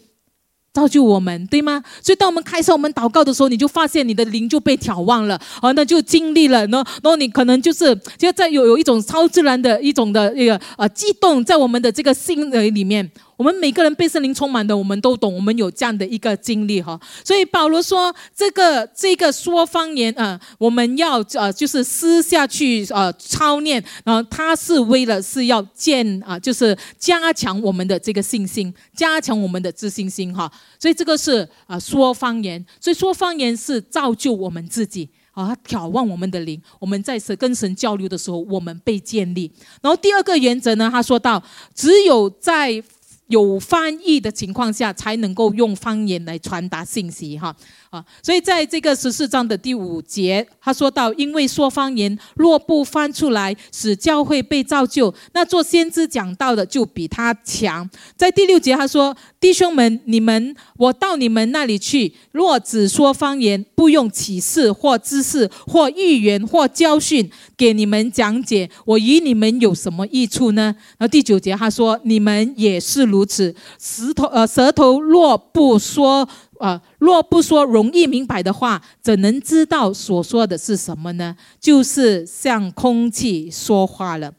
[0.73, 1.81] 造就我们，对吗？
[2.03, 16.99] 所以当我们开始我们祷告的时候，你就发现你的灵就被眺望了，哦，那就经历了，然后，然后你可能就是就在有有一种超自然的一种的那个呃激动，在我们的这个心里面，我们每个人被圣灵充满的，我们都懂，我们有这样的一个经历哈。
[17.23, 30.51] 所以保罗说，这个这个说方言啊，我们要呃就是私下去呃操练，然后他是为了是要建啊，就是加强我们的这个信心，加强我们的自信心哈。
[30.79, 36.59] 所以这个是啊说方言，所以说方言是造就我们自己啊，他挑旺我们的灵。
[36.79, 39.51] 我们在跟神交流的时候，我们被建立。
[39.81, 41.41] 然后第二个原则呢，他说到，
[41.75, 42.83] 只有在
[43.27, 47.55] 有翻译的情况下，才能够用方言来传达信息，哈
[47.89, 57.89] 啊，所以在这个十四章的第五节，他说到，因为说方言若不翻出来，使教会被造就，那做先知讲道的就比他强。
[58.15, 70.75] 在第六节，他说，弟兄们，你们我到你们那里去，若只说方言，不用启示或知识或预言或教训给你们讲解，我与你们有什么益处呢？
[70.97, 76.29] 然后第九节他说，你们也是如此，石头呃舌头若不说。
[76.59, 81.35] 呃，若不说容易明白的话，怎能知道所说的是什么呢？
[81.59, 84.33] 就是向空气说话了。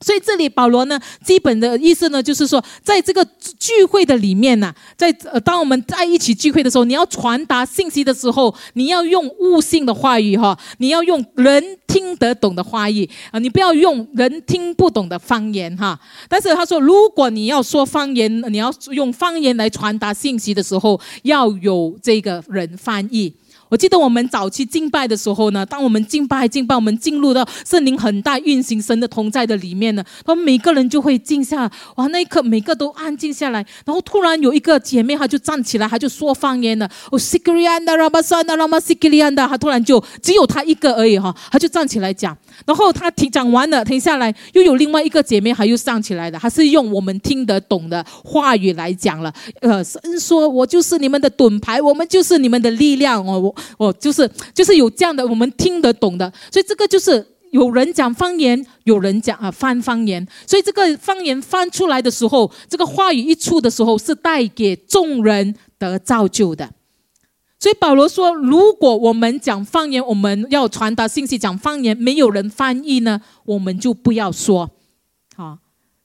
[0.00, 3.24] 所以这里保罗呢，基本的意思呢，就是说，在这个
[3.58, 15.98] 聚会的里面呢，在呃，当我们在一起聚会的时候，你要传达信息的时候，你要用悟性的话语哈，你要用人听得懂的话语啊，你不要用人听不懂的方言哈。
[16.28, 23.34] 但是他说，如果你要说方言，你要用方言来传达信息的时候，要有这个人翻译。
[23.74, 53.54] 我记得我们早期敬拜的时候呢，当我们敬拜敬拜，我们进入到圣灵很大运行神的同在的里面呢，他们每个人就会静下，哇，那一刻每个都安静下来，然后突然有一个姐妹，她就站起来，她就说方言了，哦，Sikrianda Ramasana Ramasikrianda，她突然就只有她一个而已哈，她就站起来讲，然后她停讲完了，停下来，又有另外一个姐妹，还又上起来了，她是用我们听得懂的话语来讲了，呃，神说我就是你们的盾牌，我们就是你们的力量哦，我。
[53.78, 66.70] 我，就是就是有这样的，我们听得懂的，所以这个就是有人讲方言，有人讲啊翻方言，所以这个方言翻出来的时候，这个话语一出的时候，是带给众人得造就的。
[67.64, 74.70] 所以保罗说，如果我们讲方言，我们要传达信息，讲方言没有人翻译呢，我们就不要说，
[75.34, 75.56] 好。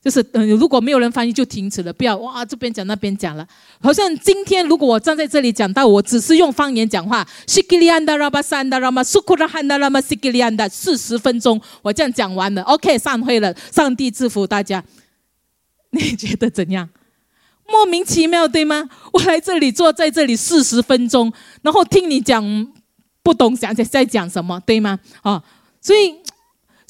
[0.02, 3.46] 就是嗯，如果没有人翻译就停止了，不要哇这边讲那边讲了。
[3.82, 14.82] 好像今天如果我站在这里讲到，我只是用方言讲话，西吉利安达拉巴山达拉玛苏库拉汉达拉玛西吉利安达四十分钟，我这样讲完了，OK，散会了，上帝祝福大家。
[15.90, 16.88] 你觉得怎样？
[17.70, 18.88] 莫名其妙对吗？
[19.12, 22.72] 我来这里坐在这里四十分钟，然后听你讲
[23.22, 24.98] 不懂讲在在讲什么对吗？
[25.22, 25.42] 啊，
[25.80, 26.16] 所以。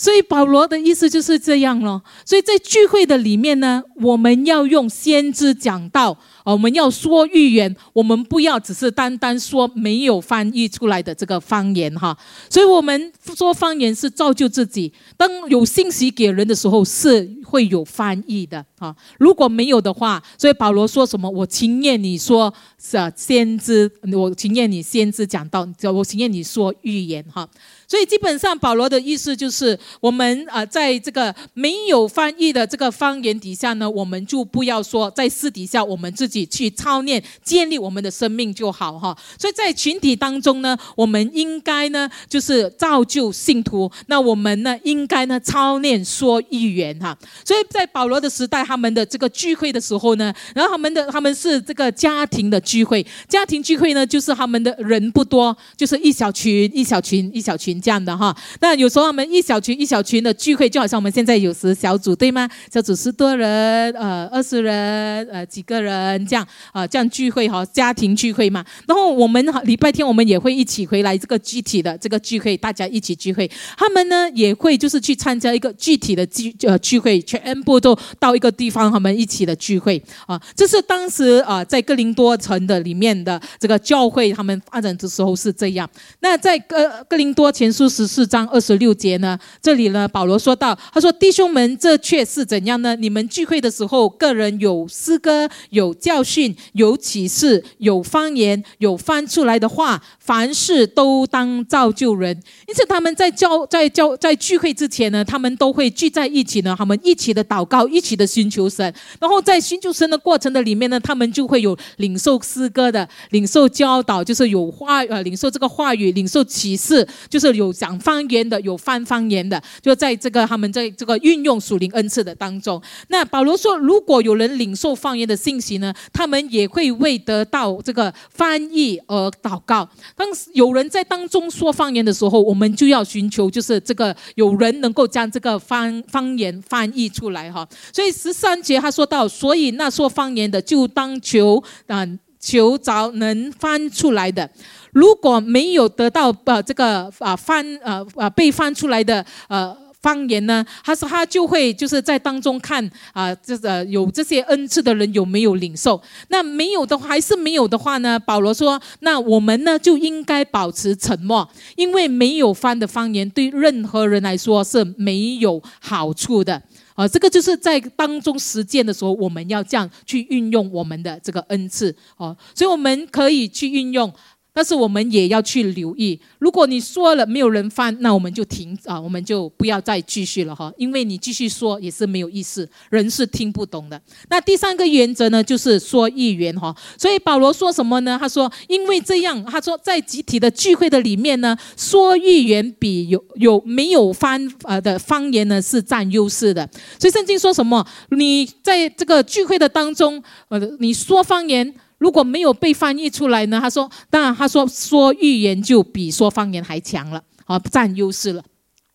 [0.03, 2.03] 所以保罗的意思就是这样咯。
[2.25, 6.17] 所以在聚会的里面呢，我们要用先知讲道，
[6.53, 12.17] 我们要说预言，我们不要只是单单说没有翻译出来的这个方言哈。
[12.49, 14.93] 所以我们说方言是造就自己。
[15.17, 18.95] 当有信息给人的时候，是会有翻译的啊。
[19.19, 21.29] 如果没有的话，所以保罗说什么？
[21.31, 27.49] 我情愿你说是先知，我情愿你先知讲道，我情愿你说预言哈。
[27.91, 39.19] 所以基本上，保罗的意思就是，我们啊，在这个没有翻译的这个方言底下呢，我们就不要说在私底下，我们自己去操练，建立我们的生命就好哈。
[39.37, 43.91] 所以在群体当中呢，我们应该呢，就是造就信徒。
[44.07, 47.19] 那我们呢，应该呢，操练说预言哈。
[47.45, 57.80] 所以在保罗的时代，他们的这个聚会的时候呢，然后他们的他们是这个家庭的聚会，家庭聚会呢，就是他们的人不多，就是一小群一小群一小群。
[57.81, 62.47] 这样的哈，那有时候我们一小群一小群的聚会，就好像我们现在有时小组对吗？
[62.71, 68.63] 小组十多人，呃，二十人，呃，几个人这样啊，这样聚会哈，家庭聚会嘛。
[68.87, 73.51] 然后我们礼拜天我们也会一起回来这个具体的这个聚会，大家一起聚会。
[73.79, 80.39] 他们呢也会就是去参加一个具体的聚呃聚会，全部都到一个地方，他们一起的聚会啊。
[80.55, 85.89] 这是当时啊在格林多城的里面的这个教会，他们发展的时候是这样。
[86.21, 87.70] 那在格格林多前。
[87.73, 92.97] 书十四章二十六节呢，这里呢，保罗说到，他说：“弟兄们，这却是怎样呢？
[92.97, 102.41] 你们聚会的时候，个人有诗歌，有教训，有启示，有方言，有翻出来的话，凡事都当造就人。
[102.67, 108.93] 因此，他们在教在教在聚会之前呢，他们都会聚在一起呢，他们一起的祷告，一起的寻求神。
[109.19, 122.81] 然后在寻求神的过程的里面呢，他们就会有领受诗歌的，领受教导，就是有话呃，领受这个话语，领受启示，就是有讲方言的，有翻方言的，就在这个他们在这个运用属灵恩赐的当中。
[123.09, 129.87] 那保罗说，如果有人领受方言的信息呢，他们也会为得到这个翻译而祷告。
[130.17, 137.69] 当有人在当中说方言的时候，我们就要寻求，就是这个有人能够将这个方方言翻译出来哈。
[137.93, 142.07] 所以十三节他说到，所以那说方言的就当求啊，
[142.39, 144.49] 求着能翻出来的。
[144.93, 149.77] 如果没有得到呃这个啊翻呃啊被翻出来的呃。
[150.03, 150.65] 方言呢？
[150.83, 156.01] 他说他就会就是在当中看啊，这个有这些恩赐的人有没有领受？
[156.29, 158.19] 那没有的话，还是没有的话呢？
[158.19, 166.63] 保罗说，那我们呢就应该保持沉默，因为没有翻的方言对任何人来说是没有好处的
[166.95, 167.07] 啊。
[167.07, 174.11] 这个就是在当中实践的时候，我们要这样去运用我们的这个恩赐哦，所以我们可以去运用。
[174.53, 184.01] 但是我们也要去留意，如果你说了没有人翻，那我们就停啊，我们就不要再继续了哈，因为你继续说也是没有意思，人是听不懂的。
[184.29, 186.75] 那第三个原则呢，就是说预言哈。
[186.99, 188.19] 所以保罗说什么呢？
[188.21, 196.69] 他说，因为这样，他说在集体的聚会的里面呢，说预言比有有没有翻呃的方言呢是占优势的。
[196.99, 197.87] 所以圣经说什么？
[198.11, 201.73] 你在这个聚会的当中，呃，你说方言。
[202.01, 203.61] 如果没有被翻译出来呢？
[203.61, 208.43] 他说，当然，他说说预言就比说方言还强了，啊，占优势了。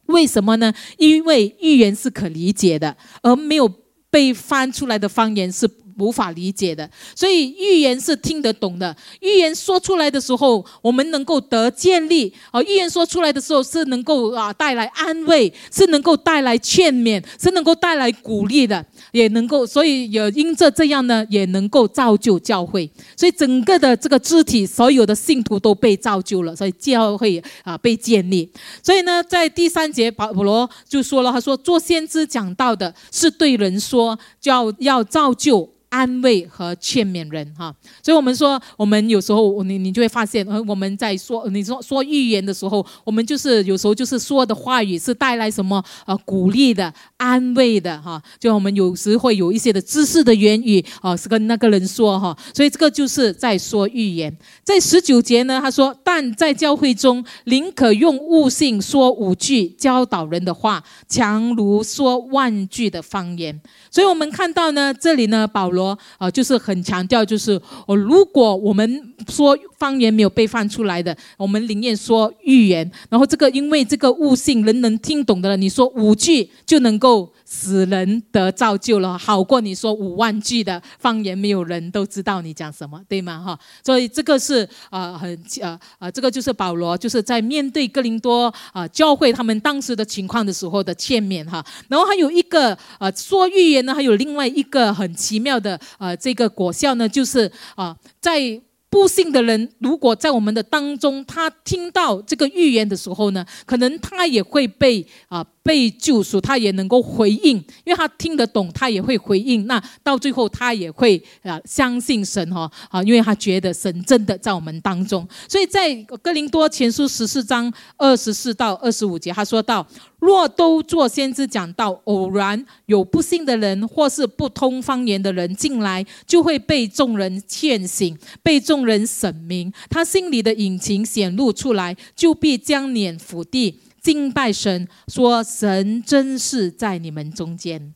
[0.07, 0.73] 为什么呢？
[0.97, 3.71] 因为预言是可理解的，而没有
[4.09, 5.69] 被翻出来的方言是。
[5.97, 8.95] 无法理解的，所以预言是听得懂的。
[9.21, 22.89] 预言说出来的时候，我们能够得建立；啊预言说出来的时候，是能够啊带来安慰，是能够带来劝勉，是能够带来鼓励的，也能够，所以也因着这样呢，也能够造就教会。
[23.15, 28.49] 所以整个的这个肢体，所有的信徒都被造就了，所以教会啊被建立。
[28.83, 35.69] 所以呢，在第三节保罗就说了，他说做先知讲到的是对人说，叫要造就。
[35.95, 37.73] 安慰和劝勉人哈，
[38.03, 48.21] 所以我们说，我们有时候你你就会发现，呃，我们在说你说说预言的时候，我们就是有时候就是说的话语是带来什么呃鼓励的、安慰的哈。
[48.37, 54.37] 就我们有时会有一些的知识的言语啊，是跟那个人说哈，所以这个就是在说预言。
[54.65, 63.61] 在十九节呢，他说，但在教会中，宁可用悟性说五句教导人的话，强如说万句的方言。
[63.89, 65.84] 所以我们看到呢，这里呢，保罗。
[66.17, 72.89] 啊，就是很强调，就是哦，如果我们说方言没有被放出来的，我们宁愿说预言。
[73.09, 77.29] 然后这个，因为这个悟性，人能听懂的，你说五句就能够。
[77.57, 83.39] 使人得造就了，好过你说五万句的方言，没有人都知道你讲什么，对吗？
[83.39, 85.29] 哈，所以这个是啊，很
[85.61, 91.65] 呃呃，这个就是保罗就是在面对哥林多啊教会他们当时的情况的时候的劝勉哈。
[91.87, 98.61] 然后还有一个呃说预言呢，还有另外一个很奇妙的呃这个果效呢，就是啊在。
[98.95, 109.67] 不幸的人，如果在我们的当中，他听到这个预言的时候呢，可能他也会被啊被救赎，他也能够回应，因为他听得懂，他也会回应。
[109.67, 115.27] 那到最后，他也会啊相信神哈啊，因为他觉得神真的在我们当中。
[115.49, 115.93] 所以在
[116.23, 119.85] 哥林多前书十四章二十四到二十五节，他说到。
[120.19, 137.93] 若都做先知讲道，偶然有不幸的人或是不通方言的人进来，就会被众人劝醒，被众人审明，他心里的隐情显露出来，就必将脸伏地敬拜神，说神真是在你们中间。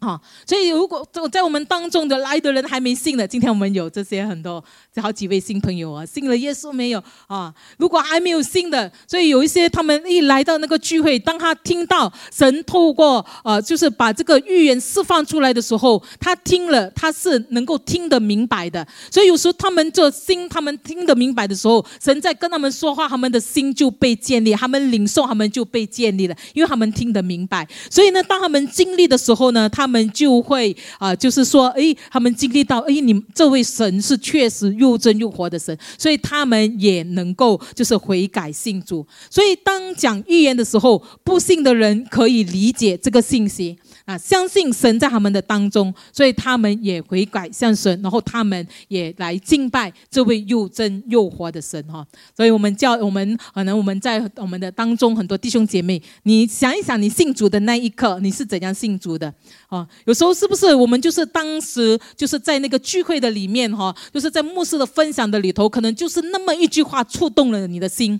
[0.00, 4.64] 哈，所以如果在我们当中的来的人还没信的，今天我们有这些很多
[5.02, 7.52] 好几位新朋友啊，信了耶稣没有啊？
[7.78, 18.86] 如果还没有信的，所以有一些他们一来到那个聚会，当他听到神透过呃，就是把这个预言释放出来的时候，他听了他是能够听得明白的。
[19.10, 27.66] 所以有时候他们这心，他们听得明白的时候，神在跟他们说话，他们的心就被建立，他们领受，他们就被建立了，因为他们听得明白。
[27.90, 29.88] 所以呢，当他们经历的时候呢，他。
[29.88, 39.06] 们就会啊，就是说，哎，他们经历到，哎，你这位神是确实又又真又活的神，所以他们也能够就是悔改信主。
[39.30, 43.78] 所以当讲预言的时候，不信的人可以理解这个信息。
[44.08, 52.06] 啊，相信神在他们的当中，所以他们也悔改向神，然后他们也来敬拜这位又真又活的神哈。
[52.34, 59.30] 所以我们叫我们可能我们在我们的当中很多弟兄姐妹，你想一想，你信主的那一刻，你是怎样信主的
[59.66, 59.86] 啊？
[60.06, 68.18] 有时候是不是我们就是当时就是在那个聚会的里面哈，就是在牧师的分享的里头，可能就是那么一句话触动了你的心，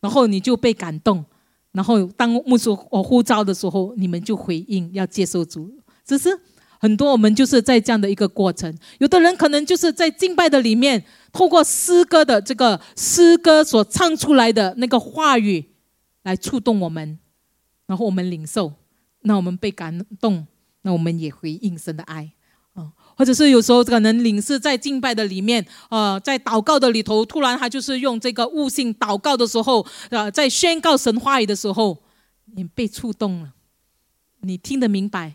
[0.00, 1.24] 然后你就被感动。
[1.76, 5.70] 然后，当牧师我呼召的时候，你们就回应要接受主。
[6.06, 6.30] 只是
[6.78, 8.74] 很多我们就是在这样的一个过程。
[8.96, 15.66] 有的人可能就是在敬拜的里面，透过诗歌的这个诗歌所唱出来的那个话语，
[16.22, 17.18] 来触动我们，
[17.86, 18.72] 然后我们领受，
[19.20, 20.46] 那我们被感动，
[20.80, 22.32] 那我们也回应神的爱。
[23.16, 32.02] 或者是有时候可能领事在敬拜的里面，呃，在祷告的里头，突然他就是用这个悟性祷告的时候，呃，在宣告神话语的时候，
[32.54, 33.54] 你被触动了，
[34.42, 35.34] 你听得明白，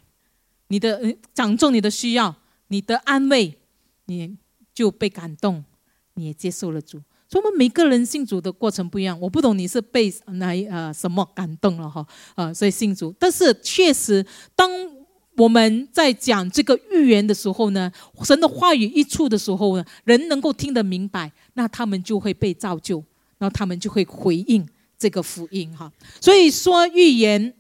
[0.68, 2.36] 你的讲中你的需要，
[2.68, 3.58] 你的安慰，
[4.06, 4.38] 你
[4.76, 5.66] 就被感动，
[6.14, 7.02] 你也接受了主。
[7.28, 9.20] 所以，我们每个人信主的过程不一样。
[9.20, 12.06] 我不懂你是被哪呃什么感动了哈，
[12.36, 13.12] 呃，所以信主。
[13.18, 14.24] 但是确实
[14.56, 14.70] 当。
[15.38, 17.92] 我们在讲这个预言的时候呢，
[18.24, 23.04] 神的话语一出的时候呢，人能够听得明白，那他们就会被造就，
[23.38, 24.68] 然后他们就会回应
[24.98, 25.92] 这个福音哈。
[26.20, 27.54] 所以说预言。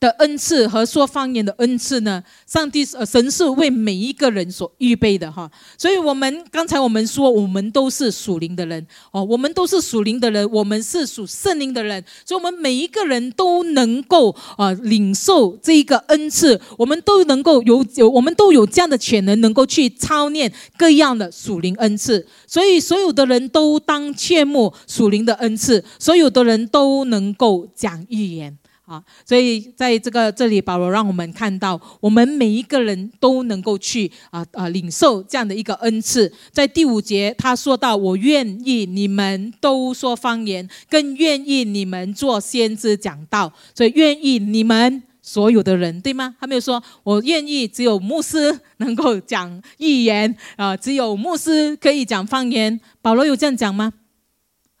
[0.00, 2.22] 的恩赐和说方言的恩赐呢？
[2.46, 5.50] 上帝呃，神是为每一个人所预备的哈。
[5.76, 22.24] 所以，我们刚才我们说，我们都是属灵的人哦，我们都是属灵的人，我们是属圣灵的人，所以，我们每一个人都能够啊领受这一个恩赐，我们都能够有有，我们都有这样的潜能，能够去操练各样的属灵恩赐。
[22.46, 28.56] 所以，所有的人都当切慕属灵的恩赐，所有的人都能够讲预言。
[28.88, 36.32] 啊，所以在这个这里，保罗让我们看到，我们每一个人都能够去啊啊领受这样的一个恩赐。
[36.50, 46.34] 在第五节，他说到：“我愿意你们都说方言，更愿意你们做先知讲道。”所以愿意你们所有的人，对吗？
[46.40, 52.80] 他没有说我愿意只有牧师能够讲预言啊，只有牧师可以讲方言。
[53.02, 53.92] 保罗有这样讲吗？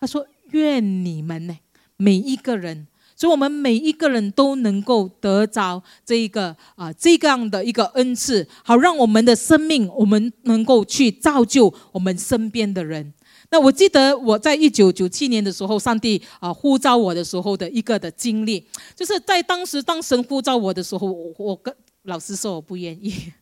[0.00, 1.58] 他说：“愿你们呢，
[1.98, 2.86] 每一个人。”
[3.18, 13.12] 所以，我们每一个人都能够得着这一个啊，这样的一个恩赐，好让我们的生命，我们能够去造就我们身边的人。
[13.50, 18.64] 那我记得我在一九九七年的时候，上帝啊呼召我的时候的一个的经历，
[18.94, 23.32] 就是在当时当神呼召我的时候，我我跟老师说我不愿意，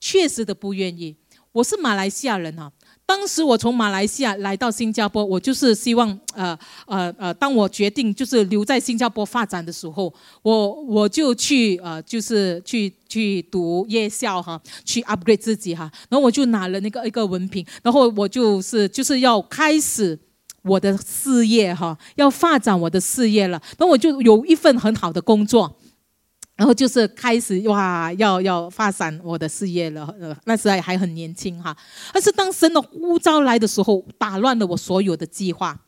[0.00, 1.14] 确实的不愿意。
[1.52, 2.72] 我是马来西亚人啊。
[3.06, 20.18] 当时我从马来西亚来到新加坡，我就是希望，呃呃呃，当我决定就是留在新加坡发展的时候，我我就去呃，就是去去读夜校哈，去 upgrade 自己哈，然后我就拿了那个一个文凭，然后我就是就是要开始
[20.62, 25.78] 我的事业哈，要发展我的事业了，那我就有一份很好的工作。
[26.56, 30.06] 然后就是开始哇，要要发展我的事业了。
[30.18, 31.76] 呃，那时还还很年轻哈。
[32.14, 35.78] 但是当神的呼召来的时候，打乱了我所有的计划，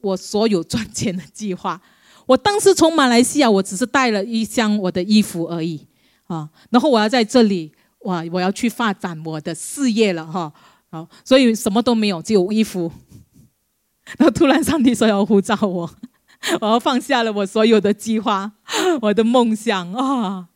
[0.00, 1.78] 我所有赚钱的计划。
[2.26, 5.86] 我当时从马来西亚，我只是带了一箱我的衣服而已
[6.28, 6.48] 啊。
[6.70, 7.70] 然后我要在这里
[8.04, 10.50] 哇，我要去发展我的事业了哈。
[10.90, 12.90] 好，所以什么都没有，只有衣服。
[14.16, 15.90] 然后突然上帝说要呼召我。
[16.60, 18.52] 我要放下了我所有的计划，
[19.02, 20.46] 我的梦想啊！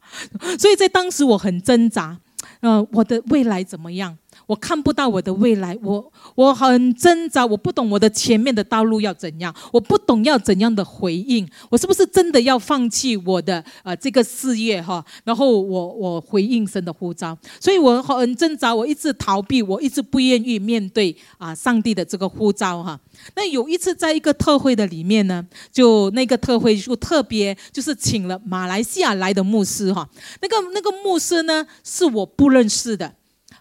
[0.59, 2.18] 所以在当时我很挣扎，
[2.61, 4.16] 呃，我的未来怎么样？
[4.49, 15.05] 我看不到我的未来，我我很挣扎，我不懂我的前面的道路要怎样，我不懂要怎样的回应，我是不是真的要放弃我的呃这个事业哈？
[15.22, 22.99] 然后我我回应神的呼召，所以我很挣扎，我一直逃避，我一直不愿意面对啊上帝的这个呼召哈。
[23.36, 30.09] 那有一次在一个特会的里面呢，就那个特会就特别就是请了马来西亚来的牧师哈，
[30.40, 33.18] 那个那个牧师呢是我不认识的。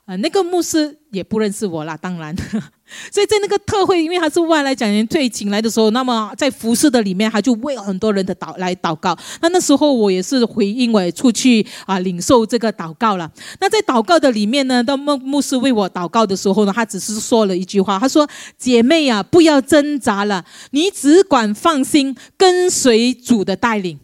[0.07, 2.33] 啊，那个牧师也不认识我啦，当然，
[3.11, 9.13] 所以在那个特会，因为他是外来讲员退请来的时候，那么在服饰的里面，他就为很多人的祷来祷告。
[9.41, 13.29] 那那时候我也是回应，我出去啊领受这个祷告了。
[13.59, 18.25] 那在祷告的里面呢，当牧牧师为我祷告的时候呢，他只是说了一句话，他说
[18.57, 23.99] ：“姐妹啊，不要挣扎了，你只管放心，跟随主的带领，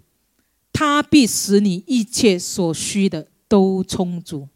[0.73, 4.49] 他必使你一切所需的都充足。”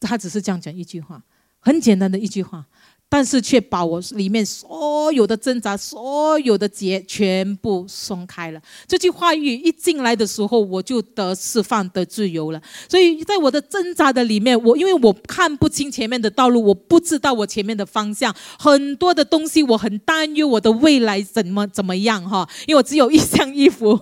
[0.00, 1.22] 他只是这样讲一句话，
[1.58, 2.64] 很简单的一句话，
[3.08, 8.60] 但是却把我里面所有的挣扎、所有的结全部松开了。
[8.86, 12.62] 这句话语一进来的时候，我就得释放、得自由了。
[12.88, 22.48] 所以在我的挣扎的里面，我因为我看不清前面的道路，我不知道我前面的方向，很多的东西我很担忧我的未来怎么怎么样哈。
[22.66, 23.98] 因为我只有一箱衣服，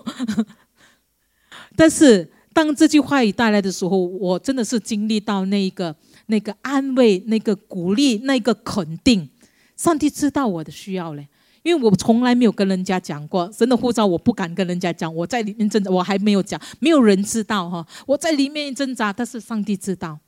[1.75, 5.95] 但是当这句话语带来的时候，我真的是经历到那个。
[6.29, 9.29] 那个安慰，那个鼓励，那个肯定，
[9.77, 11.25] 上帝知道我的需要嘞，
[11.63, 20.19] 因为我从来没有跟人家讲过，神的护照我不敢跟人家讲，我在里面挣扎，我还没有讲，没有人知道哈，我在里面挣扎，但是上帝知道，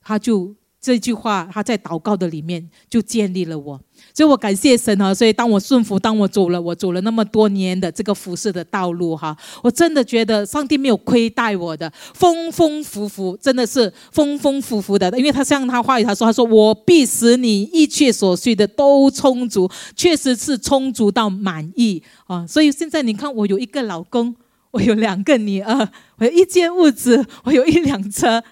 [0.00, 0.54] 他就。
[0.88, 3.78] 这句话，他在祷告的里面就建立了我，
[4.14, 5.12] 所以我感谢神哈。
[5.12, 15.10] 所以当我顺服，当我走了，我走了那么多年的这个服侍的道路哈，我真的觉得上帝没有亏待我的，丰丰富富，真的是丰丰富富的。
[15.18, 24.34] 因为他像他话语，他说：“他说我必使你一切所需的都充足，确实是充足到满意啊。”所以现在你看，我有一个老公，
[24.70, 28.42] 我有两个女儿，我有一间屋子，我有一辆车。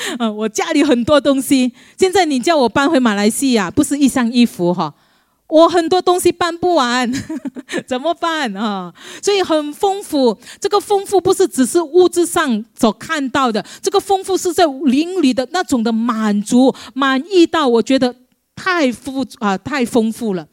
[0.18, 1.72] 嗯，我家里很多东西。
[1.96, 4.94] 现在你叫我搬回马来西亚，不是一箱衣服哈，
[5.48, 7.12] 我很多东西搬不完，
[7.86, 8.92] 怎么办啊？
[9.22, 10.38] 所以很丰富。
[10.60, 18.14] 这个丰富不是只是物质上所看到的，这个丰富是在灵里的那种的满足、满意到我觉得
[18.54, 20.46] 太富啊，太丰富了。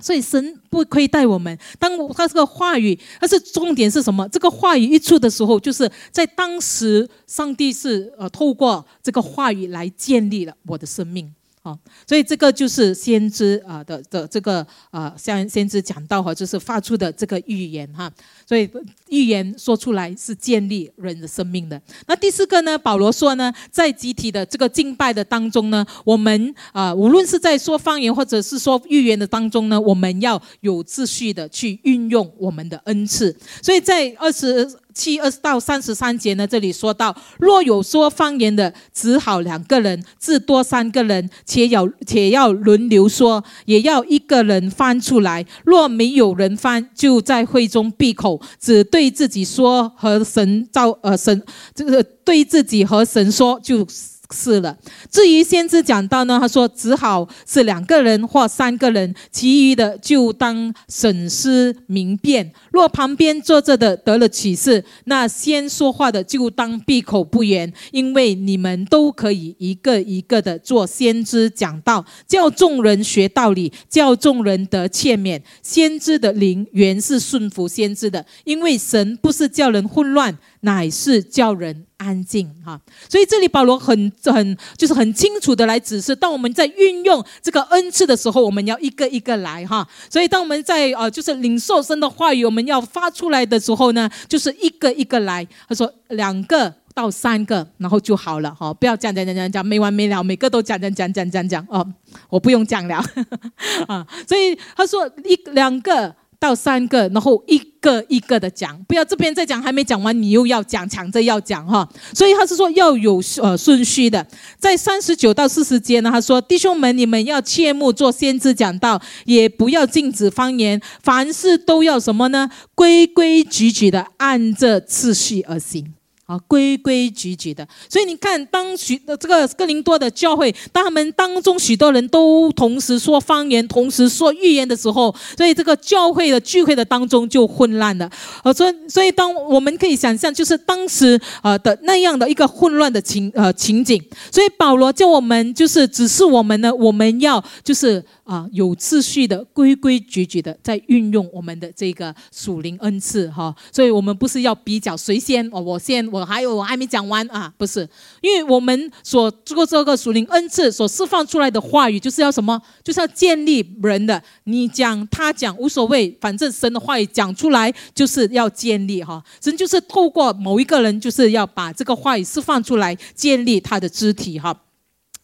[0.00, 1.58] 所以神不亏待我们。
[1.78, 4.28] 当他这个话语，但是重点是什么？
[4.28, 11.32] 这个话语一出的时候，就是在当时，上帝是呃透过这个话语来建立了我的生命。
[11.62, 18.10] 好，所以这个就是先知啊的的这个啊，像先知讲到哈，就是发出的这个预言哈。
[18.46, 18.66] 所以
[19.08, 21.78] 预言说出来是建立人的生命的。
[22.06, 33.36] 那第四个呢，保罗说呢，在集体的这个敬拜的当中呢，我们啊，无论是在说方言或者是说预言的当中呢，我们要有秩序的去运用我们的恩赐。
[33.62, 34.66] 所以在二十。
[35.00, 45.46] 七二到三十三节呢，这里说到，若有说方言的，只好两个人，至多三个人，且有且要轮流说，也要一个人翻出来。
[45.64, 51.42] 若没有人翻，就在会中闭口，只对自己说和神造呃神
[51.74, 53.86] 这个对自己和神说就。
[54.32, 54.76] 是了。
[55.10, 62.52] 至于先知讲到呢，他说只好是两个人或三个人，其余的就当审思明辨。
[62.70, 75.42] 若旁边坐着的得了启示，那先说话的就当闭口不言，因为你们都可以一个一个的做先知讲道，叫众人学道理，叫众人得欠免。
[75.62, 81.86] 先知的灵原是顺服先知的，因为神不是叫人混乱，乃是叫人。
[82.00, 82.80] 安静哈，
[83.10, 89.86] 所以这里保罗很很就是很清楚的来指示，当我们在运用这个恩赐的时候，我们要一个一个来哈。
[90.08, 95.46] 所以当我们在呃就是领受神的话语，我们要发出来的时候呢，就是一个一个来。
[95.68, 101.86] 他说两个到三个，然后就好了哈，不要讲讲讲讲讲没完没了，每个都讲讲讲讲讲讲哦，
[102.30, 103.04] 我不用讲了
[103.86, 104.06] 啊。
[104.26, 106.16] 所以他说一两个。
[106.40, 111.86] 到三个，然后一个一个的讲，不要这边再讲还没讲完，你又要讲，抢着要讲哈。
[112.14, 114.26] 所以他是说要有呃顺序的。
[114.58, 122.48] 在三十九到四十节呢，他说弟兄们，你们要切莫做先知讲道，也不要禁止方言，凡事都要什么呢？
[122.74, 125.92] 规规矩矩的按着次序而行。
[126.30, 138.08] 啊，规规矩矩的，所以你看，当许这个哥林多的教会，当他们当中许多人都同时说方言，同时说预言的时候，所以这个教会的聚会的当中就混乱了。
[138.44, 144.00] 呃，所以，所以当我们可以想象，就是当时呃的那样的一个混乱的情呃情景。
[144.30, 148.04] 所以保罗叫我们，就是只是我们呢，我们要就是。
[148.30, 157.80] 啊，有秩序的、规规矩矩的在运用我们的这个属灵恩赐哈，所以我们不是要比较谁先哦，我先，我还有我还没讲完啊，不是，
[158.20, 174.56] 因为我们所做这个属灵恩赐所释放出来的话语，就是要什么，就是要建立人的，你讲他讲无所谓，反正神的话语讲出来就是要建立哈，神就是透过某一个人，就是要把这个话语释放出来，建立他的肢体哈。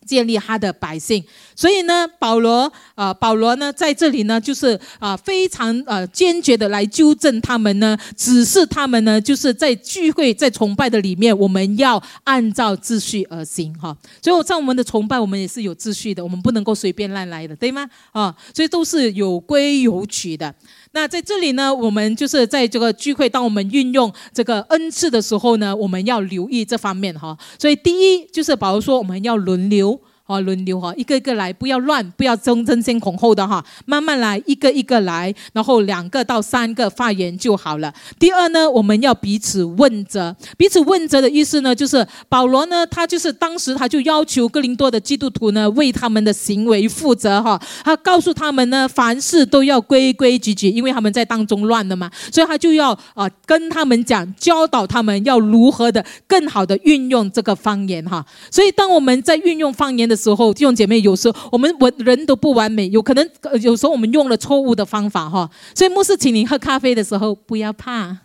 [0.07, 1.23] 建立他的百姓，
[1.55, 13.97] 所以呢，保罗啊，保罗呢，在这里呢，就是啊，非常呃坚决的来纠正他们呢，只是他们呢，就是在聚会、在崇拜的里面，我们要按照秩序而行哈。
[14.23, 17.89] 所以，在我们的崇拜，我们也是有秩序的，我们不能够随便乱来的，对吗？
[18.13, 20.55] 啊，所以都是有规有矩的。
[20.97, 27.37] 那在这里呢，我们就是在这个聚会，当我们运用这个恩赐的时候呢，我们要留意这方面哈。
[27.59, 37.95] 所以第一就是，比如说我们要轮流哦，轮流哈，一个一个来，不要乱，不要争争先恐后的哈，慢慢来，一个一个来，然后两个到三个发言就好了。
[38.19, 58.27] 第二呢，我们要彼此问责，彼此问责的意思呢，就是保罗呢，他就是当时他就要求哥林多的基督徒呢，为他们的行为负责哈，他告诉他们呢，凡事都要规规矩矩，因为他们在当中乱了嘛，所以他就要啊跟他们讲，教导他们要如何的更好的运用这个方言哈。
[58.51, 63.29] 所以当我们在运用方言的时候，弟兄姐妹，有时候我们我人都不完美，有可能
[63.61, 65.51] 有时候我们用了错误的方法哈。
[65.75, 68.19] 所以牧师请你喝咖啡的时候，不要怕，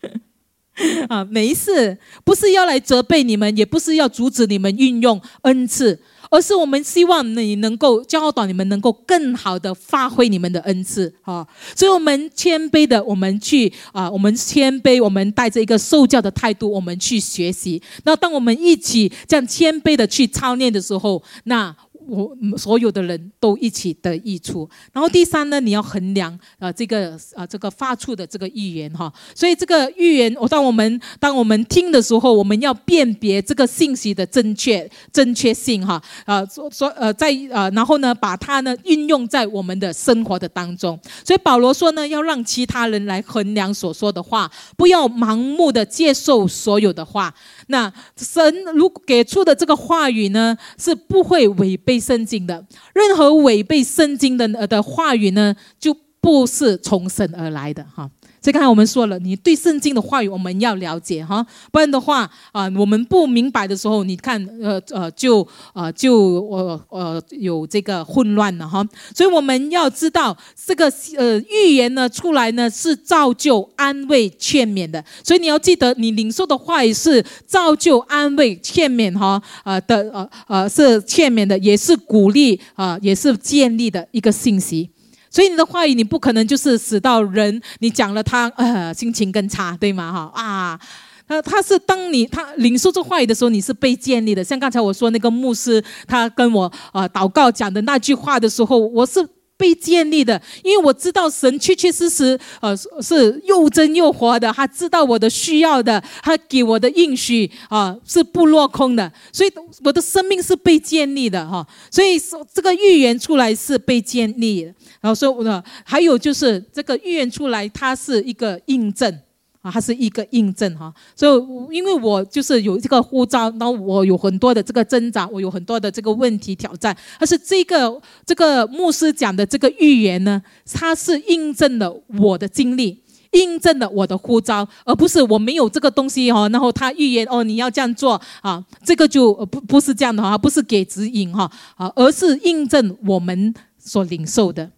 [1.08, 6.00] 啊，没事，不是要来责备你们，也不是要阻止你们运用恩赐。
[6.30, 11.46] 而是我们希望你能够教导你们，能够更好的发挥你们的恩赐，哈。
[11.76, 17.82] 所以，我们谦卑的，我们去啊，我们谦卑，我们带着一个受教的态度，我们去学习。
[18.04, 21.76] 那当我们一起这样谦卑的去操练的时候，那。
[22.10, 24.68] 我所有的人都一起得益处。
[24.92, 29.12] 然后第三呢，你要衡量呃这个呃这个发出的这个预言哈。
[29.34, 36.02] 所以这个预言，我当我们当我们听的时候，我们要辨别这个信息的正确正确性哈。
[36.26, 40.98] 呃说说呃在呃然后呢，把它呢运用在我们的生活的当中。
[41.24, 47.32] 所以保罗说呢，要让其他人来衡量所说的话，不要盲目的接受所有的话。
[47.70, 52.66] 那神如给出的这个话语呢，是不会违背圣经的。
[52.92, 58.10] 任何违背圣经的的话语呢，就不是从神而来的哈。
[58.42, 68.82] 所以刚才我们说了，你对圣经的话语我们要了解哈，不然的话啊，我们不明白的时候，你看呃呃就呃就呃呃有这个混乱了哈。
[69.14, 70.36] 所以我们要知道
[70.66, 75.04] 这个呃预言呢出来呢是造就、安慰、劝勉的。
[75.22, 84.88] 所以你要记得，你领受的话语是造就、安慰、劝勉哈呃的呃呃是劝勉的，也是鼓励啊，也是建立的一个信息。
[85.30, 90.12] 所以你的话语，你不可能就是使到人，你讲了他呃心情更差，对吗？
[90.12, 90.80] 哈啊，
[91.28, 94.42] 他他是当你他领受这话语的时候，你是被建立的。
[94.42, 99.26] 像刚才我说那个牧师，他跟我啊祷告讲的那句话的时候，我是。
[99.60, 104.50] 被建立的，因为我知道神确确实实，呃，是又真又活的。
[104.50, 109.12] 他知道我的需要的，他给我的应许啊，是不落空的。
[109.30, 109.52] 所以
[109.84, 111.66] 我的生命是被建立的哈。
[111.90, 114.62] 所以说这个预言出来是被建立，
[115.02, 119.20] 然后说呢，还有就是这个预言出来，它是一个印证。
[119.62, 130.40] 啊，它是一个印证哈，所以因为我就是有这个护照，然后我有很多的这个挣扎，我有很多的这个问题挑战，但是这个这个牧师讲的这个预言呢，
[130.72, 133.02] 它是印证了我的经历，
[133.32, 144.70] 印证了我的呼召，而不是我没有这个东西哈，然后他预言哦你要这样做啊，这个就不不是这样的哈，不是给指引哈啊，而是印证我们所领受的。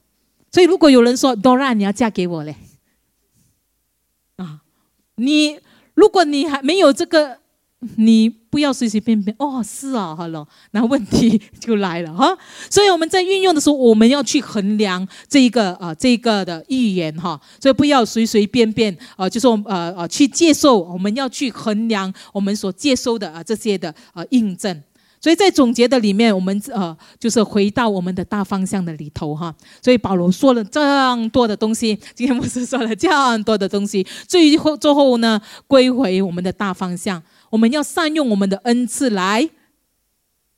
[0.50, 2.56] 所以如果有人说 Dora 你要嫁给我嘞？
[5.16, 5.58] 你
[5.94, 7.38] 如果你还没有这个，
[7.96, 12.36] 你不要随随便便哦，是啊，好了，那问题就来了哈。
[12.70, 17.40] 所以我们在运用的时候，我们要去衡量这一个啊，这一个的预言哈。
[17.60, 24.82] 所以不要随随便便啊，就说呃呃去接受，我们要去衡量我们所接收的啊这些的啊印证。
[25.22, 29.54] 所以在总结的里面，我们呃就是回到我们的大方向的里头哈。
[29.80, 39.48] 所以保罗说了这样多的东西，今天牧师说了这样多的东西，最后最后呢归回我们的大方向，我们要善用我们的恩赐来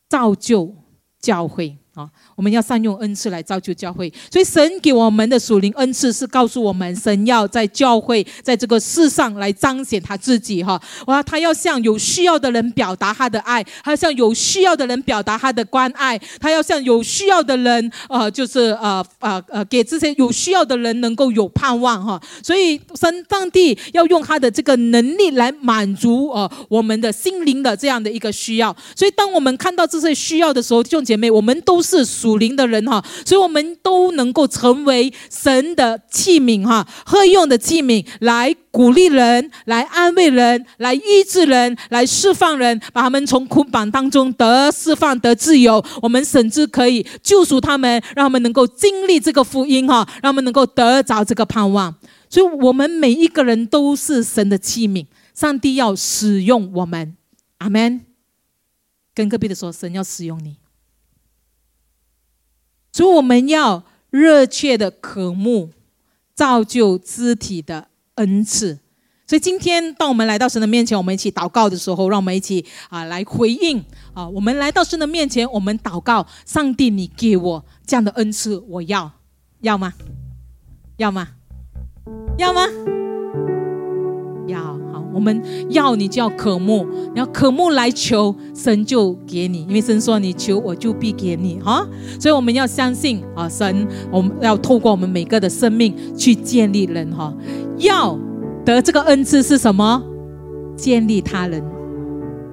[0.09, 0.75] 造就
[1.21, 1.77] 教会。
[1.95, 10.81] 啊，我们要善用恩赐来造就教会，所以神给我们的属灵恩赐是告诉我们，神要在教会在这个世上来彰显他自己哈。
[11.07, 22.21] 哇，他要向有需要的人表达他的爱，他要向有需要的人表达他的关爱，他要向有需要的人呃，就是呃呃呃，给这些有需要的人能够有盼望哈。
[22.43, 28.75] 所以神上帝要用他的这个能力来满足呃我们的心灵的这样的一个需要。
[28.97, 31.84] 所以当我们看到这些需要的时候，弟兄姐妹，我们都。
[31.85, 45.85] 是属灵的人哈，所以我们都能够成为神的器皿哈，喝用的器皿，来鼓励人，来安慰人，来医治人，来释放人，把他们从捆绑当中得释放得自由。
[46.03, 51.95] 我们甚至可以救赎他们，让他们能够经历这个福音哈，让他们能够得着这个盼望。
[52.31, 57.17] 所以，我们每一个人都是神的器皿，上帝要使用我们。
[57.59, 58.01] 阿门。
[59.15, 60.57] 跟隔壁的说，神要使用你。
[62.95, 65.71] 所以我们要热切的渴慕
[66.33, 68.79] 造就肢体的恩赐，
[69.27, 74.29] 所以今天，当我们来到神的面前，我们一起祷告的时候，让我们一起啊来回应啊。
[74.29, 79.11] 我们来到神的面前，我们祷告：上帝，你给我这样的恩赐，我要，
[79.63, 79.93] 要吗？
[80.99, 81.31] 要吗？
[82.39, 82.65] 要吗？
[85.15, 91.87] 我们要你就要渴慕，你要渴慕来求神就给你，因为神说你求我就必给你哈。
[92.21, 97.33] 所以我们要相信啊，神，我们要透过我们每个的生命去建立人哈，
[97.79, 98.19] 要。
[98.65, 100.03] 得这个恩赐是什么？
[100.75, 101.63] 建立他人，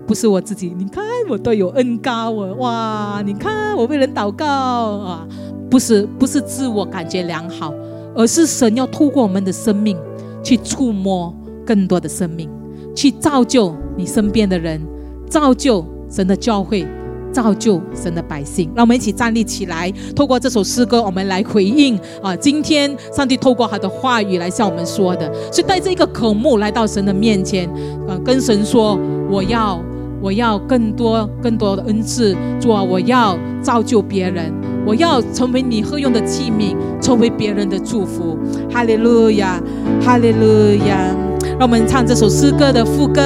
[0.05, 0.76] 不是我自己。
[0.78, 3.24] 你看我都有恩高，我哇！
[3.26, 5.26] 你看我为人祷告啊，
[5.70, 7.74] 不是不是自我感觉良好，
[8.14, 9.97] 而是神要透过我们的生命
[10.43, 11.34] 去触摸
[11.66, 12.49] 更多的生命，
[12.95, 14.82] 去造就你身边的人，
[15.30, 16.88] 造就神的教会。
[17.34, 22.36] 造就神的百姓，让我们一起站立起来，透过这首诗歌，我们来回应啊！
[22.36, 27.70] 今天上帝透过他的话语来向我们说的，是带着一个渴慕来到神的面前，
[28.05, 28.99] 啊，跟神说：
[29.30, 29.82] 我要，
[30.22, 34.53] 我要更多更多的恩赐，主啊，我要造就别人，
[34.86, 38.38] 我要成为你合用的器皿，成为别人的祝福。
[38.70, 39.57] 哈利路亚，
[40.01, 41.16] 哈利路亚！
[41.57, 43.21] 让我们唱这首诗歌的副歌，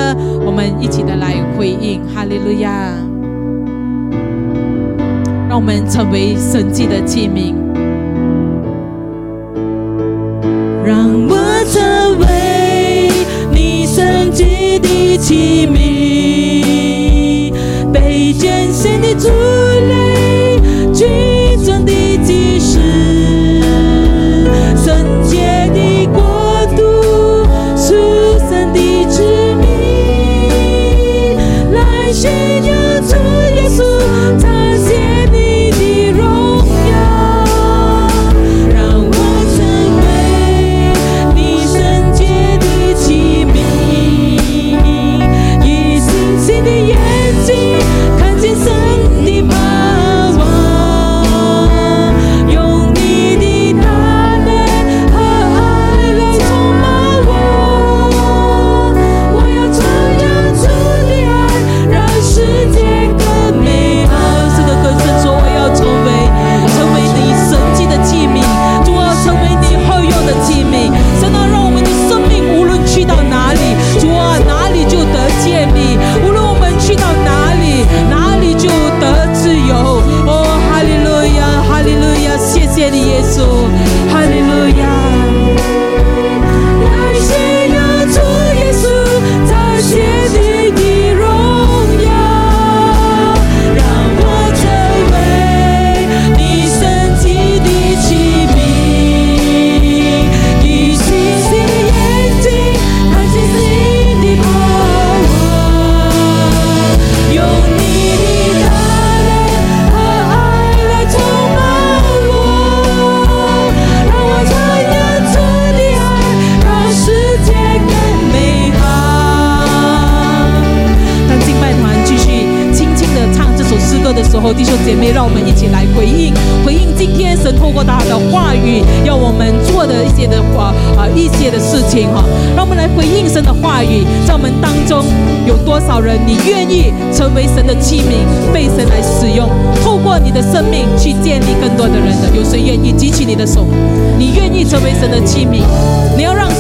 [0.46, 2.02] 我们一起的来回应。
[2.14, 2.94] 哈利路亚。
[5.48, 7.54] 让我们成为神迹的器皿，
[10.84, 11.38] 让我
[11.72, 13.10] 成为
[13.54, 15.95] 你神迹的器皿，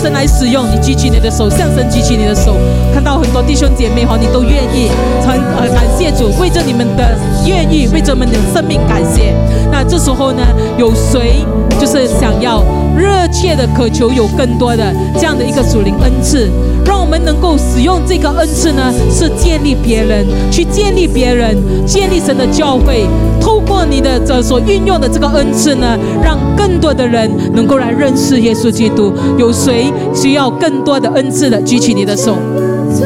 [0.05, 2.55] 神来使用，你举起你的手，向神举起你的手。
[2.93, 4.91] 看到很多弟兄姐妹哈，你都愿意，
[5.25, 7.87] 很呃感谢主，为着你们的愿意。
[7.91, 9.33] 为着你们的生命感谢。
[9.71, 10.43] 那这时候呢，
[10.77, 11.43] 有谁
[11.79, 12.63] 就是想要
[12.97, 16.49] 热切的渴求有更多的这样的一个属灵恩赐，
[16.85, 18.93] 让我们能够使用这个恩赐呢？
[19.11, 23.05] 是建立别人，去建立别人，建立神的教会。
[23.41, 29.13] 透过你的这所运用的这个恩赐呢，让更多的人能够来认识耶稣基督。
[29.37, 31.61] 有谁需要更多的恩赐的？
[31.61, 32.35] 举起你的手，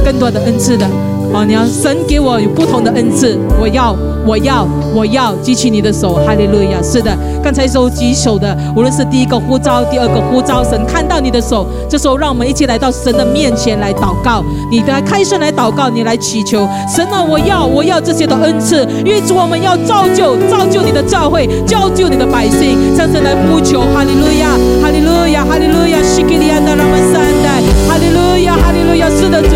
[0.05, 0.85] 更多的恩赐的。
[1.33, 3.95] 哦，你要神给我有不同的恩赐，我要。
[4.25, 6.79] 我要，我要举起你的手，哈利路亚！
[6.83, 14.43] 是的，刚才手举手的，无论是第一个呼召，第二个呼召，神看到你的手，这时候让我们一起来到神的面前来祷告。
[14.69, 17.23] 你来开声来祷告，你来祈求神啊！
[17.23, 24.51] 我要，我要这些的恩赐，因为主我们要造就，造就你的教会，造就你的百姓，向神来呼求，哈利路亚，
[24.83, 29.55] 哈利路亚，哈利路亚，西格利亚的拉曼三代，哈利路亚，哈利路亚，是的，主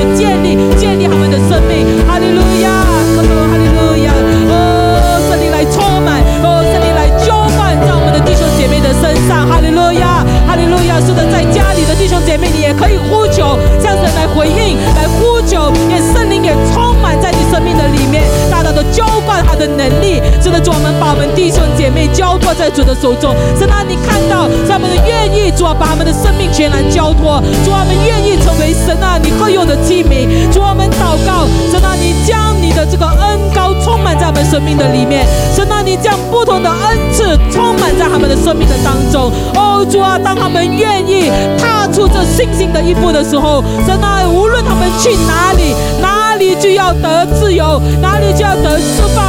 [19.83, 23.35] 能力，真的主我们把我们弟兄姐妹交托在主的手中。
[23.59, 30.27] 神啊，你看到他们的愿意，主啊，把他们的生命全然交托，主啊，我们愿意成为神啊你会用的器皿。
[30.51, 35.27] 主，我们祷告，神啊，你将你的这个恩高充满在我们生命的里面。
[35.53, 39.31] 神啊，你将不同的恩赐充满在他们的生命的当中。
[39.55, 41.29] 哦，主啊，当他们愿意
[41.59, 49.22] 踏出这信心的一步的时候，神啊，无论他们去哪里，哪里就要得自由，哪里就要得释放，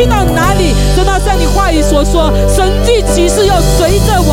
[0.00, 4.29] 去到哪里，真的像你话语所说，神迹奇事要随着我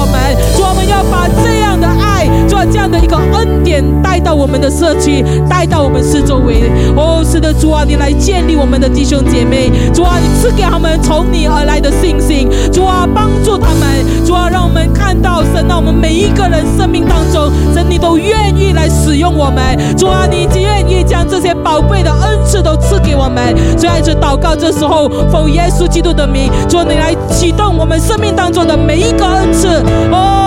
[2.57, 6.63] 把，这样的一个恩典带到我们的社区，带到我们四周围。
[6.95, 9.69] 哦，是的，主啊，你来建立我们的弟兄姐妹。
[9.93, 12.49] 主啊，你赐给他们从你而来的信心。
[12.73, 14.03] 主啊，帮助他们。
[14.25, 19.77] 主啊，让我们看到神，让我们每一个人生命当中，神你都愿意来使用我们。
[19.95, 23.55] 主啊，你愿意将这些宝贵的恩赐都赐给我们。
[23.77, 29.67] 所以在这祷告这时候，奉耶稣基督的名，主你来启动我们生命当中的每一个恩赐。
[30.11, 30.46] 哦，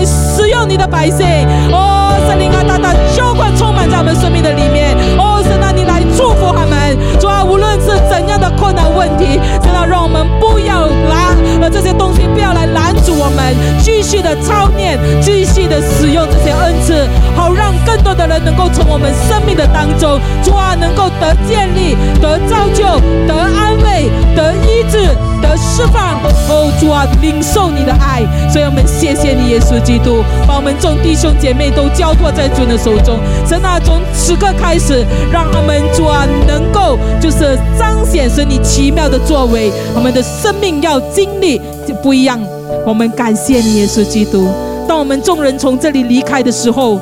[0.00, 1.26] 来使用你的百姓。
[1.70, 4.96] 哦，圣灵啊，大大浇灌充满在我们生命的里面。
[5.18, 6.96] 哦，神啊，你来祝福他们。
[7.20, 11.19] 主啊，无论是怎样的困难问题，神啊，让我们不要来，
[11.60, 17.06] 呃，这些东西不要来拦阻我们，继续的操练，继续的使用这些恩赐，
[17.36, 22.84] 好让更多的人能够从我们生命的当中，主啊，能够得建立、得造就、
[23.26, 25.08] 得安慰、得医治、
[25.42, 26.18] 得释放。
[26.48, 33.20] 哦，主啊，领受你的爱，所以我们谢谢你，耶稣基督，把我们众弟兄姐妹都交托在主的手中。
[33.46, 41.49] 神啊，从此刻开始，让他们主啊能够就是彰显神你奇妙的作为，我们的生命要经历
[41.86, 42.38] 就不一样。
[42.86, 44.48] 我们感谢你，耶稣基督。
[44.86, 46.98] 当我们众人从这里离开的时候，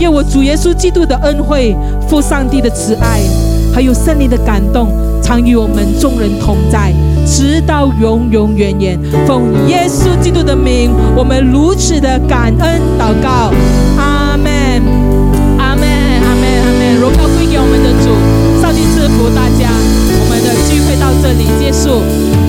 [0.00, 1.76] 愿我主耶稣基督的恩惠、
[2.08, 3.20] 父上帝的慈爱，
[3.74, 4.88] 还有圣灵的感动，
[5.22, 6.92] 常与我们众人同在，
[7.26, 8.98] 直到永永远远。
[9.26, 13.52] 奉耶稣基督的名，我们如此的感恩祷告，
[13.98, 14.52] 阿门，
[15.58, 15.88] 阿门，
[16.24, 17.00] 阿门，阿门。
[17.00, 19.70] 荣耀归给我们的主，上帝赐福大家。
[20.18, 22.45] 我们的聚会到这里结束。